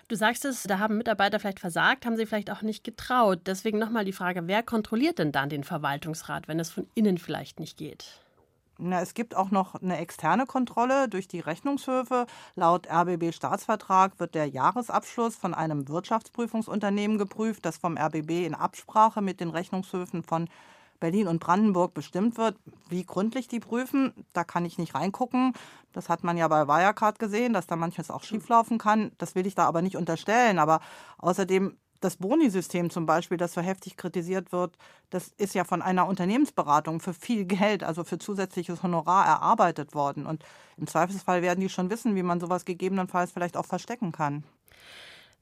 Du 0.08 0.16
sagst 0.16 0.44
es, 0.44 0.64
da 0.64 0.78
haben 0.78 0.99
Mitarbeiter 0.99 1.40
vielleicht 1.40 1.61
versagt, 1.61 2.04
haben 2.04 2.16
sie 2.16 2.26
vielleicht 2.26 2.50
auch 2.50 2.61
nicht 2.61 2.84
getraut. 2.84 3.40
Deswegen 3.46 3.78
nochmal 3.78 4.04
die 4.04 4.12
Frage, 4.12 4.46
wer 4.46 4.62
kontrolliert 4.62 5.18
denn 5.18 5.32
dann 5.32 5.49
den 5.49 5.64
Verwaltungsrat, 5.64 6.46
wenn 6.46 6.61
es 6.61 6.70
von 6.70 6.87
innen 6.94 7.16
vielleicht 7.16 7.58
nicht 7.58 7.78
geht? 7.78 8.23
Na, 8.78 9.00
es 9.00 9.14
gibt 9.14 9.36
auch 9.36 9.52
noch 9.52 9.76
eine 9.76 9.98
externe 9.98 10.46
Kontrolle 10.46 11.08
durch 11.08 11.28
die 11.28 11.38
Rechnungshöfe. 11.38 12.26
Laut 12.56 12.88
RBB 12.90 13.32
Staatsvertrag 13.32 14.18
wird 14.18 14.34
der 14.34 14.48
Jahresabschluss 14.48 15.36
von 15.36 15.54
einem 15.54 15.88
Wirtschaftsprüfungsunternehmen 15.88 17.16
geprüft, 17.16 17.64
das 17.64 17.76
vom 17.76 17.96
RBB 17.96 18.44
in 18.44 18.54
Absprache 18.54 19.22
mit 19.22 19.38
den 19.40 19.50
Rechnungshöfen 19.50 20.24
von 20.24 20.48
Berlin 20.98 21.28
und 21.28 21.38
Brandenburg 21.38 21.94
bestimmt 21.94 22.36
wird. 22.36 22.56
Wie 22.88 23.04
gründlich 23.04 23.46
die 23.46 23.60
prüfen, 23.60 24.12
da 24.32 24.42
kann 24.42 24.64
ich 24.64 24.78
nicht 24.78 24.94
reingucken. 24.94 25.52
Das 25.92 26.08
hat 26.08 26.24
man 26.24 26.36
ja 26.36 26.48
bei 26.48 26.66
Wirecard 26.66 27.18
gesehen, 27.20 27.52
dass 27.52 27.68
da 27.68 27.76
manches 27.76 28.10
auch 28.10 28.24
schieflaufen 28.24 28.78
kann. 28.78 29.12
Das 29.18 29.36
will 29.36 29.46
ich 29.46 29.54
da 29.54 29.66
aber 29.66 29.82
nicht 29.82 29.96
unterstellen. 29.96 30.58
Aber 30.58 30.80
außerdem 31.18 31.76
das 32.00 32.16
Boni-System 32.16 32.90
zum 32.90 33.06
Beispiel, 33.06 33.38
das 33.38 33.54
so 33.54 33.60
heftig 33.60 33.96
kritisiert 33.96 34.52
wird, 34.52 34.76
das 35.10 35.28
ist 35.38 35.54
ja 35.54 35.64
von 35.64 35.82
einer 35.82 36.06
Unternehmensberatung 36.06 37.00
für 37.00 37.14
viel 37.14 37.44
Geld, 37.44 37.82
also 37.82 38.04
für 38.04 38.18
zusätzliches 38.18 38.82
Honorar 38.82 39.26
erarbeitet 39.26 39.94
worden. 39.94 40.26
Und 40.26 40.44
im 40.76 40.86
Zweifelsfall 40.86 41.42
werden 41.42 41.60
die 41.60 41.68
schon 41.68 41.90
wissen, 41.90 42.14
wie 42.14 42.22
man 42.22 42.40
sowas 42.40 42.64
gegebenenfalls 42.64 43.32
vielleicht 43.32 43.56
auch 43.56 43.66
verstecken 43.66 44.12
kann. 44.12 44.44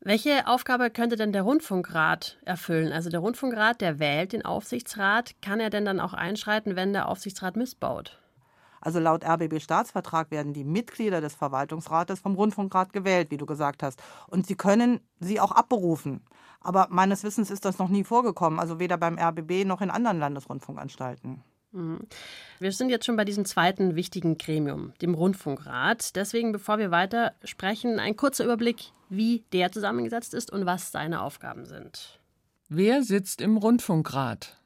Welche 0.04 0.49
Aufgabe 0.49 0.90
könnte 0.90 1.14
denn 1.14 1.32
der 1.32 1.42
Rundfunkrat 1.42 2.38
erfüllen? 2.44 2.92
Also 2.92 3.09
der 3.09 3.21
Rundfunkrat, 3.21 3.80
der 3.80 4.00
wählt 4.00 4.32
den 4.32 4.44
Aufsichtsrat. 4.44 5.37
Kann 5.42 5.61
er 5.61 5.71
denn 5.71 5.85
dann 5.85 6.00
auch 6.00 6.12
einschreiten, 6.12 6.75
wenn 6.75 6.92
der 6.92 7.09
Aufsichtsrat 7.09 7.56
missbaut? 7.56 8.18
Also 8.80 8.99
laut 8.99 9.25
RBB 9.25 9.61
Staatsvertrag 9.61 10.32
werden 10.32 10.52
die 10.52 10.64
Mitglieder 10.64 11.21
des 11.21 11.37
Verwaltungsrates 11.37 12.18
vom 12.18 12.35
Rundfunkrat 12.35 12.92
gewählt, 12.92 13.30
wie 13.30 13.37
du 13.37 13.47
gesagt 13.47 13.85
hast. 13.85 14.02
Und 14.26 14.49
sie 14.49 14.56
können 14.56 14.99
sie 15.21 15.38
auch 15.38 15.52
abberufen. 15.52 16.21
Aber 16.62 16.88
meines 16.90 17.25
Wissens 17.25 17.50
ist 17.50 17.64
das 17.64 17.78
noch 17.78 17.88
nie 17.88 18.04
vorgekommen, 18.04 18.59
also 18.59 18.78
weder 18.78 18.97
beim 18.97 19.19
RBB 19.19 19.64
noch 19.64 19.81
in 19.81 19.90
anderen 19.90 20.19
Landesrundfunkanstalten. 20.19 21.42
Mhm. 21.73 22.00
Wir 22.59 22.73
sind 22.73 22.90
jetzt 22.90 23.07
schon 23.07 23.16
bei 23.16 23.25
diesem 23.25 23.45
zweiten 23.45 23.97
wichtigen 23.97 24.38
Gremium, 24.38 24.92
dem 25.00 25.14
Rundfunkrat. 25.14 26.14
Deswegen, 26.16 26.52
bevor 26.52 26.78
wir 26.78 26.90
weiter 26.90 27.33
sprechen, 27.45 27.99
ein 27.99 28.16
kurzer 28.16 28.45
Überblick, 28.45 28.92
wie 29.09 29.45
der 29.52 29.73
zusammengesetzt 29.73 30.35
ist 30.35 30.50
und 30.50 30.66
was 30.66 30.92
seine 30.92 31.23
Aufgaben 31.23 31.66
sind. 31.66 32.21
Wer 32.69 33.02
sitzt 33.02 33.40
im 33.40 33.57
Rundfunkrat? 33.57 34.59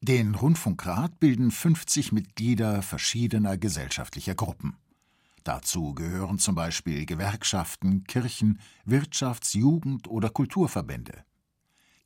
Den 0.00 0.34
Rundfunkrat 0.34 1.18
bilden 1.18 1.50
50 1.50 2.12
Mitglieder 2.12 2.82
verschiedener 2.82 3.56
gesellschaftlicher 3.56 4.34
Gruppen. 4.34 4.76
Dazu 5.44 5.94
gehören 5.94 6.38
zum 6.38 6.54
Beispiel 6.54 7.06
Gewerkschaften, 7.06 8.04
Kirchen, 8.04 8.60
Wirtschafts-, 8.86 9.54
Jugend- 9.56 10.08
oder 10.08 10.30
Kulturverbände. 10.30 11.24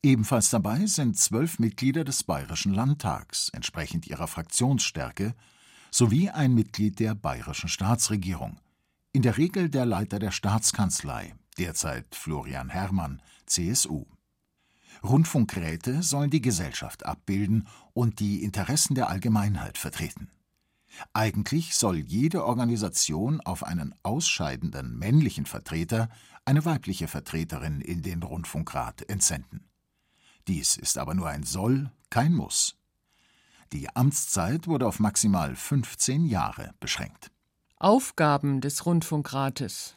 Ebenfalls 0.01 0.49
dabei 0.49 0.85
sind 0.85 1.17
zwölf 1.17 1.59
Mitglieder 1.59 2.05
des 2.05 2.23
Bayerischen 2.23 2.73
Landtags, 2.73 3.49
entsprechend 3.49 4.07
ihrer 4.07 4.27
Fraktionsstärke, 4.27 5.35
sowie 5.91 6.29
ein 6.29 6.53
Mitglied 6.53 6.99
der 6.99 7.15
Bayerischen 7.15 7.67
Staatsregierung, 7.67 8.61
in 9.11 9.23
der 9.23 9.37
Regel 9.37 9.69
der 9.69 9.85
Leiter 9.85 10.17
der 10.19 10.31
Staatskanzlei, 10.31 11.35
derzeit 11.57 12.15
Florian 12.15 12.69
Herrmann, 12.69 13.21
CSU. 13.45 14.05
Rundfunkräte 15.03 16.01
sollen 16.01 16.29
die 16.29 16.41
Gesellschaft 16.41 17.05
abbilden 17.05 17.67
und 17.91 18.21
die 18.21 18.41
Interessen 18.43 18.95
der 18.95 19.09
Allgemeinheit 19.09 19.77
vertreten. 19.77 20.29
Eigentlich 21.11 21.75
soll 21.75 21.97
jede 21.97 22.45
Organisation 22.45 23.41
auf 23.41 23.63
einen 23.65 23.93
ausscheidenden 24.03 24.97
männlichen 24.97 25.45
Vertreter 25.45 26.09
eine 26.45 26.63
weibliche 26.63 27.09
Vertreterin 27.09 27.81
in 27.81 28.01
den 28.01 28.23
Rundfunkrat 28.23 29.07
entsenden. 29.09 29.68
Dies 30.49 30.77
ist 30.77 30.97
aber 30.97 31.13
nur 31.13 31.29
ein 31.29 31.43
Soll, 31.43 31.91
kein 32.09 32.33
Muss. 32.33 32.75
Die 33.71 33.95
Amtszeit 33.95 34.65
wurde 34.65 34.87
auf 34.87 34.99
maximal 34.99 35.55
15 35.55 36.25
Jahre 36.25 36.73
beschränkt. 36.79 37.29
Aufgaben 37.77 38.59
des 38.59 38.87
Rundfunkrates 38.87 39.95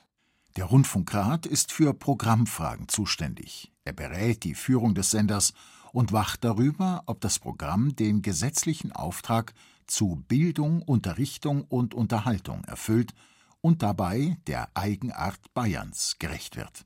Der 0.57 0.67
Rundfunkrat 0.67 1.47
ist 1.47 1.73
für 1.73 1.95
Programmfragen 1.95 2.87
zuständig. 2.89 3.73
Er 3.85 3.95
berät 3.95 4.45
die 4.45 4.55
Führung 4.55 4.95
des 4.95 5.11
Senders 5.11 5.55
und 5.95 6.13
wacht 6.13 6.45
darüber, 6.45 7.03
ob 7.07 7.23
das 7.23 7.39
Programm 7.39 7.97
den 7.97 8.21
gesetzlichen 8.21 8.93
Auftrag 8.93 9.55
zu 9.87 10.23
Bildung, 10.29 10.83
Unterrichtung 10.83 11.63
und 11.63 11.95
Unterhaltung 11.95 12.63
erfüllt 12.65 13.15
und 13.63 13.83
dabei 13.83 14.37
der 14.47 14.69
Eigenart 14.75 15.41
Bayerns 15.55 16.17
gerecht 16.19 16.57
wird. 16.57 16.85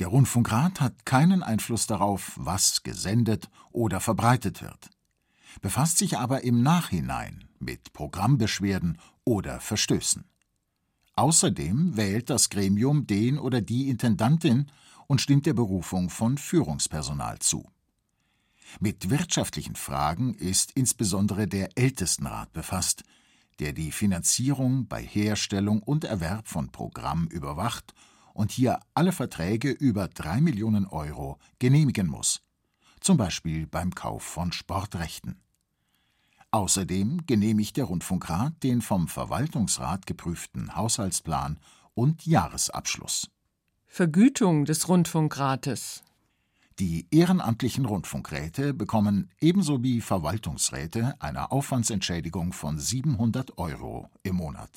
Der 0.00 0.08
Rundfunkrat 0.08 0.80
hat 0.80 1.04
keinen 1.04 1.42
Einfluss 1.42 1.86
darauf, 1.86 2.32
was 2.36 2.82
gesendet 2.82 3.50
oder 3.70 4.00
verbreitet 4.00 4.62
wird, 4.62 4.88
befasst 5.60 5.98
sich 5.98 6.16
aber 6.16 6.42
im 6.42 6.62
Nachhinein 6.62 7.44
mit 7.58 7.92
Programmbeschwerden 7.92 8.96
oder 9.24 9.60
Verstößen. 9.60 10.24
Außerdem 11.16 11.98
wählt 11.98 12.30
das 12.30 12.48
Gremium 12.48 13.06
den 13.06 13.38
oder 13.38 13.60
die 13.60 13.90
Intendantin 13.90 14.72
und 15.06 15.20
stimmt 15.20 15.44
der 15.44 15.52
Berufung 15.52 16.08
von 16.08 16.38
Führungspersonal 16.38 17.38
zu. 17.40 17.70
Mit 18.78 19.10
wirtschaftlichen 19.10 19.76
Fragen 19.76 20.32
ist 20.32 20.72
insbesondere 20.72 21.46
der 21.46 21.76
Ältestenrat 21.76 22.54
befasst, 22.54 23.04
der 23.58 23.74
die 23.74 23.92
Finanzierung 23.92 24.86
bei 24.86 25.02
Herstellung 25.02 25.82
und 25.82 26.04
Erwerb 26.04 26.48
von 26.48 26.70
Programm 26.72 27.26
überwacht 27.26 27.92
und 28.34 28.50
hier 28.50 28.80
alle 28.94 29.12
Verträge 29.12 29.70
über 29.70 30.08
drei 30.08 30.40
Millionen 30.40 30.86
Euro 30.86 31.38
genehmigen 31.58 32.06
muss, 32.06 32.42
zum 33.00 33.16
Beispiel 33.16 33.66
beim 33.66 33.94
Kauf 33.94 34.22
von 34.22 34.52
Sportrechten. 34.52 35.40
Außerdem 36.50 37.26
genehmigt 37.26 37.76
der 37.76 37.84
Rundfunkrat 37.84 38.62
den 38.62 38.82
vom 38.82 39.08
Verwaltungsrat 39.08 40.06
geprüften 40.06 40.74
Haushaltsplan 40.74 41.58
und 41.94 42.26
Jahresabschluss. 42.26 43.30
Vergütung 43.86 44.64
des 44.64 44.88
Rundfunkrates 44.88 46.02
die 46.80 47.06
ehrenamtlichen 47.10 47.84
Rundfunkräte 47.84 48.72
bekommen 48.72 49.28
ebenso 49.38 49.82
wie 49.82 50.00
Verwaltungsräte 50.00 51.14
eine 51.18 51.52
Aufwandsentschädigung 51.52 52.54
von 52.54 52.78
700 52.78 53.58
Euro 53.58 54.08
im 54.22 54.36
Monat. 54.36 54.70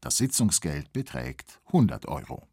Das 0.00 0.16
Sitzungsgeld 0.16 0.94
beträgt 0.94 1.60
100 1.66 2.06
Euro. 2.08 2.48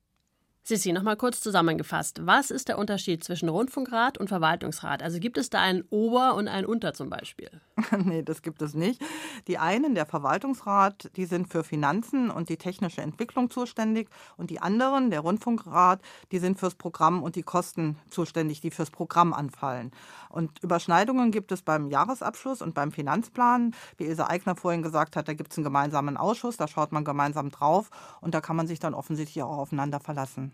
Sissi, 0.63 0.93
nochmal 0.93 1.17
kurz 1.17 1.41
zusammengefasst. 1.41 2.25
Was 2.27 2.51
ist 2.51 2.67
der 2.67 2.77
Unterschied 2.77 3.23
zwischen 3.23 3.49
Rundfunkrat 3.49 4.19
und 4.19 4.27
Verwaltungsrat? 4.27 5.01
Also 5.01 5.19
gibt 5.19 5.39
es 5.39 5.49
da 5.49 5.59
einen 5.59 5.83
Ober- 5.89 6.35
und 6.35 6.47
einen 6.47 6.67
Unter 6.67 6.93
zum 6.93 7.09
Beispiel? 7.09 7.49
nee, 8.05 8.21
das 8.21 8.43
gibt 8.43 8.61
es 8.61 8.75
nicht. 8.75 9.01
Die 9.47 9.57
einen, 9.57 9.95
der 9.95 10.05
Verwaltungsrat, 10.05 11.09
die 11.15 11.25
sind 11.25 11.47
für 11.47 11.63
Finanzen 11.63 12.29
und 12.29 12.49
die 12.49 12.57
technische 12.57 13.01
Entwicklung 13.01 13.49
zuständig. 13.49 14.07
Und 14.37 14.51
die 14.51 14.61
anderen, 14.61 15.09
der 15.09 15.21
Rundfunkrat, 15.21 15.99
die 16.31 16.37
sind 16.37 16.59
fürs 16.59 16.75
Programm 16.75 17.23
und 17.23 17.35
die 17.35 17.43
Kosten 17.43 17.97
zuständig, 18.11 18.61
die 18.61 18.69
fürs 18.69 18.91
Programm 18.91 19.33
anfallen. 19.33 19.91
Und 20.31 20.63
Überschneidungen 20.63 21.31
gibt 21.31 21.51
es 21.51 21.61
beim 21.61 21.89
Jahresabschluss 21.89 22.61
und 22.61 22.73
beim 22.73 22.91
Finanzplan. 22.91 23.75
Wie 23.97 24.05
Ilse 24.05 24.29
Eigner 24.29 24.55
vorhin 24.55 24.81
gesagt 24.81 25.15
hat, 25.15 25.27
da 25.27 25.33
gibt 25.33 25.51
es 25.51 25.57
einen 25.57 25.65
gemeinsamen 25.65 26.17
Ausschuss, 26.17 26.57
da 26.57 26.67
schaut 26.67 26.91
man 26.91 27.03
gemeinsam 27.03 27.49
drauf 27.49 27.89
und 28.21 28.33
da 28.33 28.41
kann 28.41 28.55
man 28.55 28.67
sich 28.67 28.79
dann 28.79 28.93
offensichtlich 28.93 29.43
auch 29.43 29.57
aufeinander 29.57 29.99
verlassen. 29.99 30.53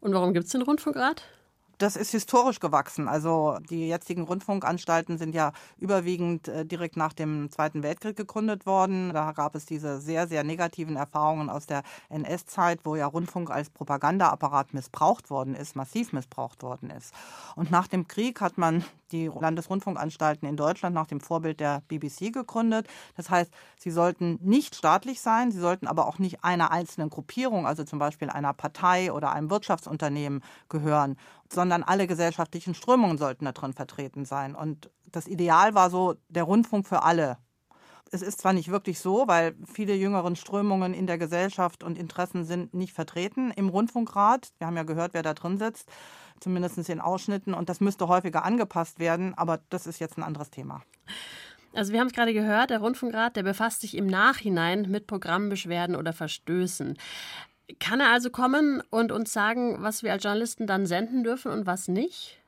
Und 0.00 0.12
warum 0.12 0.34
gibt 0.34 0.46
es 0.46 0.52
den 0.52 0.62
Rundfunkrat? 0.62 1.24
Das 1.78 1.96
ist 1.96 2.12
historisch 2.12 2.60
gewachsen. 2.60 3.08
Also 3.08 3.58
die 3.68 3.88
jetzigen 3.88 4.22
Rundfunkanstalten 4.22 5.18
sind 5.18 5.34
ja 5.34 5.52
überwiegend 5.76 6.48
äh, 6.48 6.64
direkt 6.64 6.96
nach 6.96 7.12
dem 7.12 7.50
Zweiten 7.50 7.82
Weltkrieg 7.82 8.16
gegründet 8.16 8.66
worden. 8.66 9.12
Da 9.12 9.32
gab 9.32 9.54
es 9.54 9.66
diese 9.66 10.00
sehr, 10.00 10.28
sehr 10.28 10.44
negativen 10.44 10.96
Erfahrungen 10.96 11.50
aus 11.50 11.66
der 11.66 11.82
NS-Zeit, 12.10 12.80
wo 12.84 12.96
ja 12.96 13.06
Rundfunk 13.06 13.50
als 13.50 13.70
Propagandaapparat 13.70 14.72
missbraucht 14.72 15.30
worden 15.30 15.54
ist, 15.54 15.74
massiv 15.74 16.12
missbraucht 16.12 16.62
worden 16.62 16.90
ist. 16.90 17.12
Und 17.56 17.70
nach 17.70 17.88
dem 17.88 18.06
Krieg 18.06 18.40
hat 18.40 18.56
man 18.56 18.84
die 19.10 19.28
Landesrundfunkanstalten 19.28 20.48
in 20.48 20.56
Deutschland 20.56 20.94
nach 20.94 21.06
dem 21.06 21.20
Vorbild 21.20 21.60
der 21.60 21.82
BBC 21.88 22.32
gegründet. 22.32 22.88
Das 23.16 23.30
heißt, 23.30 23.52
sie 23.78 23.90
sollten 23.90 24.38
nicht 24.42 24.74
staatlich 24.74 25.20
sein, 25.20 25.52
sie 25.52 25.60
sollten 25.60 25.86
aber 25.86 26.06
auch 26.06 26.18
nicht 26.18 26.42
einer 26.42 26.70
einzelnen 26.70 27.10
Gruppierung, 27.10 27.66
also 27.66 27.84
zum 27.84 27.98
Beispiel 27.98 28.28
einer 28.28 28.52
Partei 28.52 29.12
oder 29.12 29.32
einem 29.32 29.50
Wirtschaftsunternehmen 29.50 30.42
gehören, 30.68 31.16
sondern 31.54 31.82
alle 31.82 32.06
gesellschaftlichen 32.06 32.74
Strömungen 32.74 33.18
sollten 33.18 33.44
da 33.44 33.52
drin 33.52 33.72
vertreten 33.72 34.24
sein. 34.24 34.54
Und 34.54 34.90
das 35.06 35.26
Ideal 35.26 35.74
war 35.74 35.90
so 35.90 36.14
der 36.28 36.44
Rundfunk 36.44 36.86
für 36.86 37.02
alle. 37.02 37.38
Es 38.10 38.22
ist 38.22 38.40
zwar 38.40 38.52
nicht 38.52 38.70
wirklich 38.70 39.00
so, 39.00 39.26
weil 39.26 39.56
viele 39.64 39.94
jüngeren 39.94 40.36
Strömungen 40.36 40.94
in 40.94 41.06
der 41.06 41.18
Gesellschaft 41.18 41.82
und 41.82 41.98
Interessen 41.98 42.44
sind 42.44 42.74
nicht 42.74 42.92
vertreten 42.92 43.50
im 43.50 43.68
Rundfunkrat. 43.68 44.52
Wir 44.58 44.66
haben 44.66 44.76
ja 44.76 44.84
gehört, 44.84 45.14
wer 45.14 45.22
da 45.22 45.34
drin 45.34 45.58
sitzt 45.58 45.90
zumindest 46.40 46.88
in 46.88 47.00
Ausschnitten. 47.00 47.54
Und 47.54 47.68
das 47.68 47.80
müsste 47.80 48.08
häufiger 48.08 48.44
angepasst 48.44 48.98
werden, 48.98 49.34
aber 49.34 49.60
das 49.70 49.86
ist 49.86 49.98
jetzt 49.98 50.18
ein 50.18 50.22
anderes 50.22 50.50
Thema. 50.50 50.82
Also 51.72 51.92
wir 51.92 52.00
haben 52.00 52.06
es 52.06 52.12
gerade 52.12 52.32
gehört, 52.32 52.70
der 52.70 52.78
Rundfunkrat, 52.78 53.34
der 53.34 53.42
befasst 53.42 53.80
sich 53.80 53.96
im 53.96 54.06
Nachhinein 54.06 54.82
mit 54.88 55.08
Programmbeschwerden 55.08 55.96
oder 55.96 56.12
Verstößen. 56.12 56.96
Kann 57.80 58.00
er 58.00 58.10
also 58.10 58.30
kommen 58.30 58.82
und 58.90 59.10
uns 59.10 59.32
sagen, 59.32 59.78
was 59.80 60.02
wir 60.02 60.12
als 60.12 60.22
Journalisten 60.22 60.66
dann 60.66 60.86
senden 60.86 61.24
dürfen 61.24 61.50
und 61.50 61.66
was 61.66 61.88
nicht? 61.88 62.38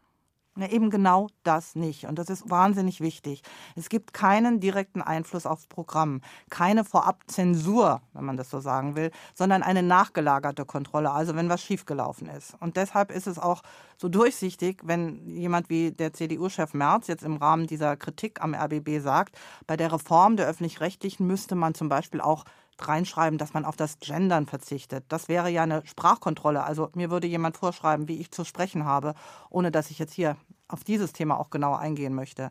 Na, 0.58 0.70
eben 0.70 0.88
genau 0.88 1.28
das 1.42 1.74
nicht. 1.74 2.06
Und 2.06 2.18
das 2.18 2.30
ist 2.30 2.48
wahnsinnig 2.48 3.02
wichtig. 3.02 3.42
Es 3.76 3.90
gibt 3.90 4.14
keinen 4.14 4.58
direkten 4.58 5.02
Einfluss 5.02 5.44
aufs 5.44 5.66
Programm, 5.66 6.22
keine 6.48 6.82
Vorabzensur, 6.82 8.00
wenn 8.14 8.24
man 8.24 8.38
das 8.38 8.48
so 8.48 8.60
sagen 8.60 8.96
will, 8.96 9.10
sondern 9.34 9.62
eine 9.62 9.82
nachgelagerte 9.82 10.64
Kontrolle, 10.64 11.10
also 11.10 11.36
wenn 11.36 11.50
was 11.50 11.62
schiefgelaufen 11.62 12.26
ist. 12.28 12.54
Und 12.58 12.78
deshalb 12.78 13.10
ist 13.10 13.26
es 13.26 13.38
auch 13.38 13.62
so 13.98 14.08
durchsichtig, 14.08 14.80
wenn 14.82 15.28
jemand 15.28 15.68
wie 15.68 15.92
der 15.92 16.14
CDU-Chef 16.14 16.72
Merz 16.72 17.06
jetzt 17.06 17.22
im 17.22 17.36
Rahmen 17.36 17.66
dieser 17.66 17.98
Kritik 17.98 18.42
am 18.42 18.54
RBB 18.54 19.00
sagt, 19.00 19.38
bei 19.66 19.76
der 19.76 19.92
Reform 19.92 20.38
der 20.38 20.46
öffentlich-rechtlichen 20.46 21.26
müsste 21.26 21.54
man 21.54 21.74
zum 21.74 21.90
Beispiel 21.90 22.22
auch 22.22 22.44
reinschreiben, 22.78 23.38
dass 23.38 23.54
man 23.54 23.64
auf 23.64 23.76
das 23.76 23.98
Gendern 23.98 24.46
verzichtet. 24.46 25.04
Das 25.08 25.28
wäre 25.28 25.50
ja 25.50 25.62
eine 25.62 25.84
Sprachkontrolle. 25.86 26.64
Also 26.64 26.90
mir 26.94 27.10
würde 27.10 27.26
jemand 27.26 27.56
vorschreiben, 27.56 28.08
wie 28.08 28.20
ich 28.20 28.30
zu 28.30 28.44
sprechen 28.44 28.84
habe, 28.84 29.14
ohne 29.50 29.70
dass 29.70 29.90
ich 29.90 29.98
jetzt 29.98 30.14
hier 30.14 30.36
auf 30.68 30.84
dieses 30.84 31.12
Thema 31.12 31.38
auch 31.38 31.50
genauer 31.50 31.78
eingehen 31.78 32.14
möchte. 32.14 32.50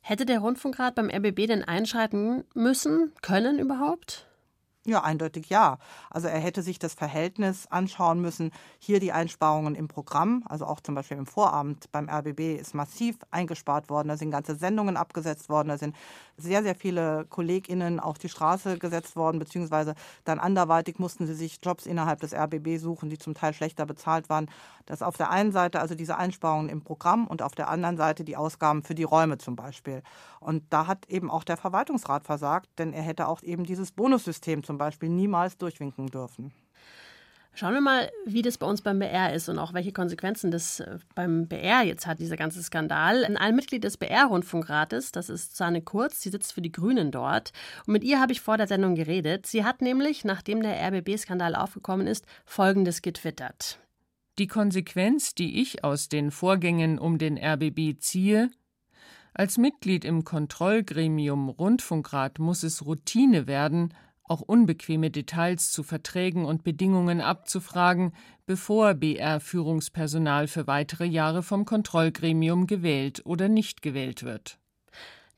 Hätte 0.00 0.26
der 0.26 0.40
Rundfunkrat 0.40 0.96
beim 0.96 1.10
RBB 1.10 1.46
denn 1.46 1.62
einschreiten 1.62 2.44
müssen, 2.54 3.12
können 3.22 3.58
überhaupt? 3.58 4.26
Ja, 4.84 5.04
eindeutig 5.04 5.48
ja. 5.48 5.78
Also 6.10 6.26
er 6.26 6.40
hätte 6.40 6.60
sich 6.60 6.80
das 6.80 6.94
Verhältnis 6.94 7.68
anschauen 7.68 8.20
müssen. 8.20 8.50
Hier 8.80 8.98
die 8.98 9.12
Einsparungen 9.12 9.76
im 9.76 9.86
Programm, 9.86 10.42
also 10.48 10.66
auch 10.66 10.80
zum 10.80 10.96
Beispiel 10.96 11.18
im 11.18 11.26
Vorabend 11.26 11.92
beim 11.92 12.08
RBB 12.08 12.56
ist 12.58 12.74
massiv 12.74 13.16
eingespart 13.30 13.90
worden. 13.90 14.08
Da 14.08 14.16
sind 14.16 14.32
ganze 14.32 14.56
Sendungen 14.56 14.96
abgesetzt 14.96 15.48
worden. 15.48 15.68
Da 15.68 15.78
sind 15.78 15.94
sehr, 16.36 16.62
sehr 16.62 16.74
viele 16.74 17.26
KollegInnen 17.28 18.00
auf 18.00 18.18
die 18.18 18.28
Straße 18.28 18.78
gesetzt 18.78 19.16
worden, 19.16 19.38
beziehungsweise 19.38 19.94
dann 20.24 20.38
anderweitig 20.38 20.98
mussten 20.98 21.26
sie 21.26 21.34
sich 21.34 21.58
Jobs 21.62 21.86
innerhalb 21.86 22.20
des 22.20 22.34
RBB 22.34 22.78
suchen, 22.78 23.10
die 23.10 23.18
zum 23.18 23.34
Teil 23.34 23.52
schlechter 23.52 23.86
bezahlt 23.86 24.28
waren. 24.28 24.50
Das 24.86 25.02
auf 25.02 25.16
der 25.16 25.30
einen 25.30 25.52
Seite 25.52 25.80
also 25.80 25.94
diese 25.94 26.16
Einsparungen 26.16 26.68
im 26.68 26.82
Programm 26.82 27.26
und 27.26 27.42
auf 27.42 27.54
der 27.54 27.68
anderen 27.68 27.96
Seite 27.96 28.24
die 28.24 28.36
Ausgaben 28.36 28.82
für 28.82 28.94
die 28.94 29.04
Räume 29.04 29.38
zum 29.38 29.56
Beispiel. 29.56 30.02
Und 30.40 30.64
da 30.70 30.86
hat 30.86 31.08
eben 31.08 31.30
auch 31.30 31.44
der 31.44 31.56
Verwaltungsrat 31.56 32.24
versagt, 32.24 32.68
denn 32.78 32.92
er 32.92 33.02
hätte 33.02 33.28
auch 33.28 33.42
eben 33.42 33.64
dieses 33.64 33.92
Bonussystem 33.92 34.62
zum 34.62 34.78
Beispiel 34.78 35.08
niemals 35.08 35.56
durchwinken 35.58 36.06
dürfen. 36.08 36.52
Schauen 37.54 37.74
wir 37.74 37.82
mal, 37.82 38.10
wie 38.24 38.40
das 38.40 38.56
bei 38.56 38.66
uns 38.66 38.80
beim 38.80 38.98
BR 38.98 39.34
ist 39.34 39.50
und 39.50 39.58
auch 39.58 39.74
welche 39.74 39.92
Konsequenzen 39.92 40.50
das 40.50 40.80
äh, 40.80 40.98
beim 41.14 41.48
BR 41.48 41.82
jetzt 41.82 42.06
hat, 42.06 42.18
dieser 42.18 42.36
ganze 42.36 42.62
Skandal. 42.62 43.24
Ein 43.24 43.54
Mitglied 43.54 43.84
des 43.84 43.98
BR-Rundfunkrates, 43.98 45.12
das 45.12 45.28
ist 45.28 45.52
Susanne 45.52 45.82
Kurz, 45.82 46.22
sie 46.22 46.30
sitzt 46.30 46.54
für 46.54 46.62
die 46.62 46.72
Grünen 46.72 47.10
dort. 47.10 47.52
Und 47.86 47.92
mit 47.92 48.04
ihr 48.04 48.20
habe 48.20 48.32
ich 48.32 48.40
vor 48.40 48.56
der 48.56 48.66
Sendung 48.66 48.94
geredet. 48.94 49.46
Sie 49.46 49.64
hat 49.64 49.82
nämlich, 49.82 50.24
nachdem 50.24 50.62
der 50.62 50.80
RBB-Skandal 50.80 51.54
aufgekommen 51.54 52.06
ist, 52.06 52.24
Folgendes 52.46 53.02
getwittert. 53.02 53.78
Die 54.38 54.46
Konsequenz, 54.46 55.34
die 55.34 55.60
ich 55.60 55.84
aus 55.84 56.08
den 56.08 56.30
Vorgängen 56.30 56.98
um 56.98 57.18
den 57.18 57.36
RBB 57.36 58.00
ziehe, 58.00 58.50
als 59.34 59.58
Mitglied 59.58 60.06
im 60.06 60.24
Kontrollgremium 60.24 61.50
Rundfunkrat 61.50 62.38
muss 62.38 62.62
es 62.62 62.84
Routine 62.84 63.46
werden, 63.46 63.94
auch 64.24 64.40
unbequeme 64.40 65.10
Details 65.10 65.70
zu 65.70 65.82
Verträgen 65.82 66.44
und 66.44 66.64
Bedingungen 66.64 67.20
abzufragen, 67.20 68.12
bevor 68.46 68.94
BR-Führungspersonal 68.94 70.48
für 70.48 70.66
weitere 70.66 71.04
Jahre 71.04 71.42
vom 71.42 71.64
Kontrollgremium 71.64 72.66
gewählt 72.66 73.22
oder 73.24 73.48
nicht 73.48 73.82
gewählt 73.82 74.22
wird. 74.22 74.58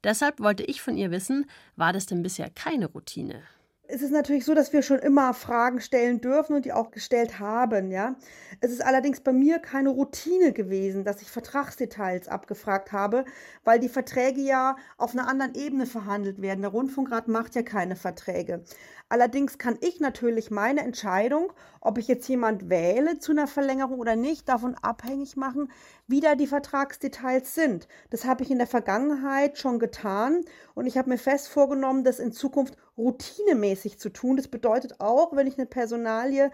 Deshalb 0.04 0.40
wollte 0.40 0.64
ich 0.64 0.82
von 0.82 0.96
ihr 0.96 1.10
wissen, 1.10 1.46
war 1.76 1.92
das 1.92 2.06
denn 2.06 2.22
bisher 2.22 2.50
keine 2.50 2.86
Routine? 2.86 3.42
Es 3.86 4.00
ist 4.00 4.12
natürlich 4.12 4.46
so, 4.46 4.54
dass 4.54 4.72
wir 4.72 4.80
schon 4.80 4.98
immer 4.98 5.34
Fragen 5.34 5.78
stellen 5.78 6.22
dürfen 6.22 6.56
und 6.56 6.64
die 6.64 6.72
auch 6.72 6.90
gestellt 6.90 7.38
haben, 7.38 7.90
ja. 7.90 8.16
Es 8.62 8.72
ist 8.72 8.82
allerdings 8.82 9.20
bei 9.20 9.32
mir 9.32 9.58
keine 9.58 9.90
Routine 9.90 10.52
gewesen, 10.52 11.04
dass 11.04 11.20
ich 11.20 11.30
Vertragsdetails 11.30 12.28
abgefragt 12.28 12.92
habe, 12.92 13.26
weil 13.62 13.78
die 13.78 13.90
Verträge 13.90 14.40
ja 14.40 14.76
auf 14.96 15.12
einer 15.12 15.28
anderen 15.28 15.54
Ebene 15.54 15.84
verhandelt 15.84 16.40
werden. 16.40 16.62
Der 16.62 16.70
Rundfunkrat 16.70 17.28
macht 17.28 17.54
ja 17.56 17.62
keine 17.62 17.94
Verträge. 17.94 18.64
Allerdings 19.10 19.58
kann 19.58 19.76
ich 19.82 20.00
natürlich 20.00 20.50
meine 20.50 20.80
Entscheidung, 20.80 21.52
ob 21.82 21.98
ich 21.98 22.08
jetzt 22.08 22.26
jemand 22.26 22.70
wähle 22.70 23.18
zu 23.18 23.32
einer 23.32 23.46
Verlängerung 23.46 23.98
oder 24.00 24.16
nicht, 24.16 24.48
davon 24.48 24.76
abhängig 24.80 25.36
machen, 25.36 25.70
wie 26.06 26.20
da 26.20 26.36
die 26.36 26.46
Vertragsdetails 26.46 27.54
sind. 27.54 27.86
Das 28.08 28.24
habe 28.24 28.44
ich 28.44 28.50
in 28.50 28.58
der 28.58 28.66
Vergangenheit 28.66 29.58
schon 29.58 29.78
getan 29.78 30.42
und 30.74 30.86
ich 30.86 30.96
habe 30.96 31.10
mir 31.10 31.18
fest 31.18 31.48
vorgenommen, 31.48 32.02
das 32.02 32.18
in 32.18 32.32
Zukunft 32.32 32.78
routinemäßig 32.96 33.98
zu 33.98 34.10
tun. 34.10 34.36
Das 34.36 34.48
bedeutet 34.48 35.00
auch, 35.00 35.34
wenn 35.36 35.46
ich 35.46 35.58
eine 35.58 35.66
Personalie 35.66 36.50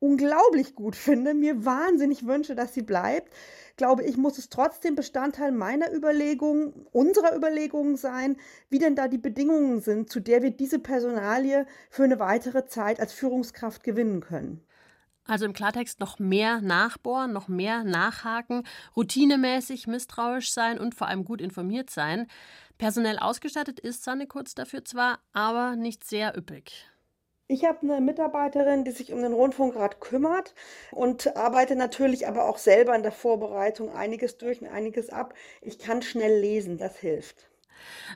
unglaublich 0.00 0.74
gut 0.74 0.96
finde, 0.96 1.34
mir 1.34 1.64
wahnsinnig 1.64 2.26
wünsche, 2.26 2.54
dass 2.54 2.74
sie 2.74 2.82
bleibt, 2.82 3.32
glaube 3.76 4.02
ich, 4.02 4.16
muss 4.16 4.38
es 4.38 4.48
trotzdem 4.48 4.94
Bestandteil 4.94 5.52
meiner 5.52 5.92
Überlegung, 5.92 6.86
unserer 6.92 7.36
Überlegungen 7.36 7.96
sein, 7.96 8.36
wie 8.68 8.78
denn 8.78 8.96
da 8.96 9.08
die 9.08 9.18
Bedingungen 9.18 9.80
sind, 9.80 10.10
zu 10.10 10.20
der 10.20 10.42
wir 10.42 10.50
diese 10.50 10.78
Personalie 10.78 11.66
für 11.90 12.04
eine 12.04 12.18
weitere 12.18 12.66
Zeit 12.66 12.98
als 12.98 13.12
Führungskraft 13.12 13.82
gewinnen 13.82 14.20
können. 14.20 14.64
Also 15.30 15.44
im 15.44 15.52
Klartext 15.52 16.00
noch 16.00 16.18
mehr 16.18 16.60
nachbohren, 16.60 17.32
noch 17.32 17.46
mehr 17.46 17.84
nachhaken, 17.84 18.64
routinemäßig 18.96 19.86
misstrauisch 19.86 20.50
sein 20.50 20.80
und 20.80 20.96
vor 20.96 21.06
allem 21.06 21.24
gut 21.24 21.40
informiert 21.40 21.88
sein. 21.88 22.26
Personell 22.78 23.16
ausgestattet 23.16 23.78
ist 23.78 24.02
Sanne 24.02 24.26
Kurz 24.26 24.56
dafür 24.56 24.84
zwar, 24.84 25.20
aber 25.32 25.76
nicht 25.76 26.02
sehr 26.02 26.36
üppig. 26.36 26.90
Ich 27.46 27.64
habe 27.64 27.78
eine 27.82 28.00
Mitarbeiterin, 28.00 28.82
die 28.82 28.90
sich 28.90 29.12
um 29.12 29.22
den 29.22 29.32
Rundfunkrat 29.32 30.00
kümmert 30.00 30.56
und 30.90 31.36
arbeite 31.36 31.76
natürlich 31.76 32.26
aber 32.26 32.48
auch 32.48 32.58
selber 32.58 32.96
in 32.96 33.04
der 33.04 33.12
Vorbereitung 33.12 33.92
einiges 33.92 34.36
durch 34.36 34.60
und 34.60 34.66
einiges 34.66 35.10
ab. 35.10 35.34
Ich 35.60 35.78
kann 35.78 36.02
schnell 36.02 36.40
lesen, 36.40 36.76
das 36.76 36.96
hilft. 36.96 37.49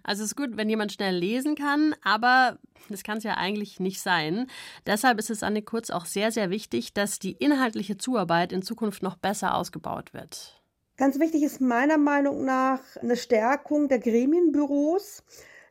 Also 0.03 0.23
es 0.23 0.31
ist 0.31 0.37
gut, 0.37 0.57
wenn 0.57 0.69
jemand 0.69 0.93
schnell 0.93 1.17
lesen 1.17 1.55
kann, 1.55 1.95
aber 2.03 2.59
das 2.89 3.03
kann 3.03 3.19
es 3.19 3.25
ja 3.25 3.35
eigentlich 3.35 3.81
nicht 3.81 4.01
sein. 4.01 4.47
Deshalb 4.87 5.19
ist 5.19 5.31
es 5.31 5.43
Anne 5.43 5.63
Kurz 5.63 5.91
auch 5.91 6.07
sehr, 6.07 6.31
sehr 6.31 6.51
wichtig, 6.51 6.93
dass 6.93 7.19
die 7.19 7.33
inhaltliche 7.33 7.97
Zuarbeit 7.97 8.53
in 8.53 8.63
Zukunft 8.63 9.03
noch 9.03 9.17
besser 9.17 9.55
ausgebaut 9.55 10.13
wird. 10.13 10.61
Ganz 10.97 11.19
wichtig 11.19 11.43
ist 11.43 11.61
meiner 11.61 11.99
Meinung 11.99 12.45
nach 12.45 12.81
eine 13.01 13.17
Stärkung 13.17 13.89
der 13.89 13.99
Gremienbüros. 13.99 15.25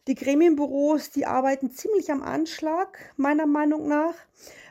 Die 0.08 0.16
Gremienbüros, 0.16 1.12
die 1.12 1.26
arbeiten 1.26 1.72
ziemlich 1.72 2.12
am 2.12 2.22
Anschlag, 2.22 3.00
meiner 3.16 3.46
Meinung 3.46 3.88
nach. 3.88 4.16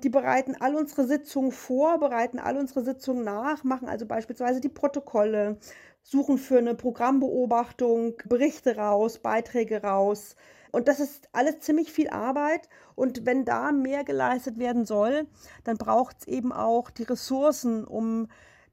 Die 0.03 0.11
bereiten 0.11 0.55
all 0.61 0.75
unsere 0.75 1.07
Sitzungen 1.07 1.53
vor, 1.53 1.99
bereiten 1.99 2.39
all 2.39 2.59
unsere 2.59 2.85
Sitzungen 2.85 3.25
nach, 3.25 3.65
machen 3.65 3.89
also 3.89 4.05
beispielsweise 4.05 4.61
die 4.61 4.69
Protokolle, 4.69 5.57
suchen 6.03 6.39
für 6.39 6.59
eine 6.59 6.75
Programmbeobachtung 6.75 8.15
Berichte 8.29 8.77
raus, 8.77 9.19
Beiträge 9.19 9.83
raus. 9.83 10.37
Und 10.73 10.89
das 10.89 11.01
ist 11.01 11.29
alles 11.33 11.61
ziemlich 11.61 11.93
viel 11.93 12.09
Arbeit. 12.09 12.69
Und 12.95 13.27
wenn 13.27 13.45
da 13.45 13.73
mehr 13.73 14.05
geleistet 14.05 14.59
werden 14.59 14.85
soll, 14.85 15.27
dann 15.65 15.77
braucht 15.77 16.17
es 16.21 16.29
eben 16.29 16.53
auch 16.53 16.91
die 16.91 17.05
Ressourcen, 17.05 17.85
um 17.85 18.29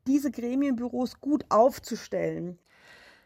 diese 0.07 0.31
Gremienbüros 0.31 1.19
gut 1.21 1.45
aufzustellen. 1.49 2.57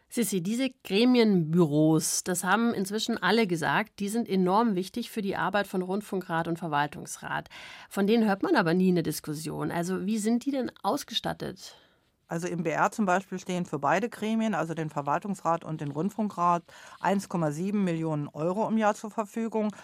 Sissi, 0.08 0.42
diese 0.42 0.70
Gremienbüros, 0.84 2.22
das 2.22 2.44
haben 2.44 2.72
inzwischen 2.72 3.20
alle 3.20 3.48
gesagt, 3.48 3.98
die 3.98 4.08
sind 4.08 4.28
enorm 4.28 4.76
wichtig 4.76 5.10
für 5.10 5.22
die 5.22 5.34
Arbeit 5.34 5.66
von 5.66 5.82
Rundfunkrat 5.82 6.46
und 6.46 6.58
Verwaltungsrat. 6.58 7.48
Von 7.88 8.06
denen 8.06 8.24
hört 8.24 8.44
man 8.44 8.54
aber 8.54 8.74
nie 8.74 8.90
eine 8.90 9.02
Diskussion. 9.02 9.72
Also 9.72 10.06
wie 10.06 10.18
sind 10.18 10.44
die 10.44 10.52
denn 10.52 10.70
ausgestattet? 10.82 11.76
Also 12.28 12.48
im 12.48 12.62
BR 12.62 12.90
zum 12.90 13.06
Beispiel 13.06 13.38
stehen 13.38 13.66
für 13.66 13.78
beide 13.78 14.08
Gremien, 14.08 14.54
also 14.54 14.74
den 14.74 14.90
Verwaltungsrat 14.90 15.64
und 15.64 15.80
den 15.80 15.90
Rundfunkrat, 15.90 16.62
1,7 17.00 17.74
Millionen 17.74 18.28
Euro 18.28 18.68
im 18.68 18.78
Jahr 18.78 18.94
zur 18.94 19.10
Verfügung. 19.10 19.74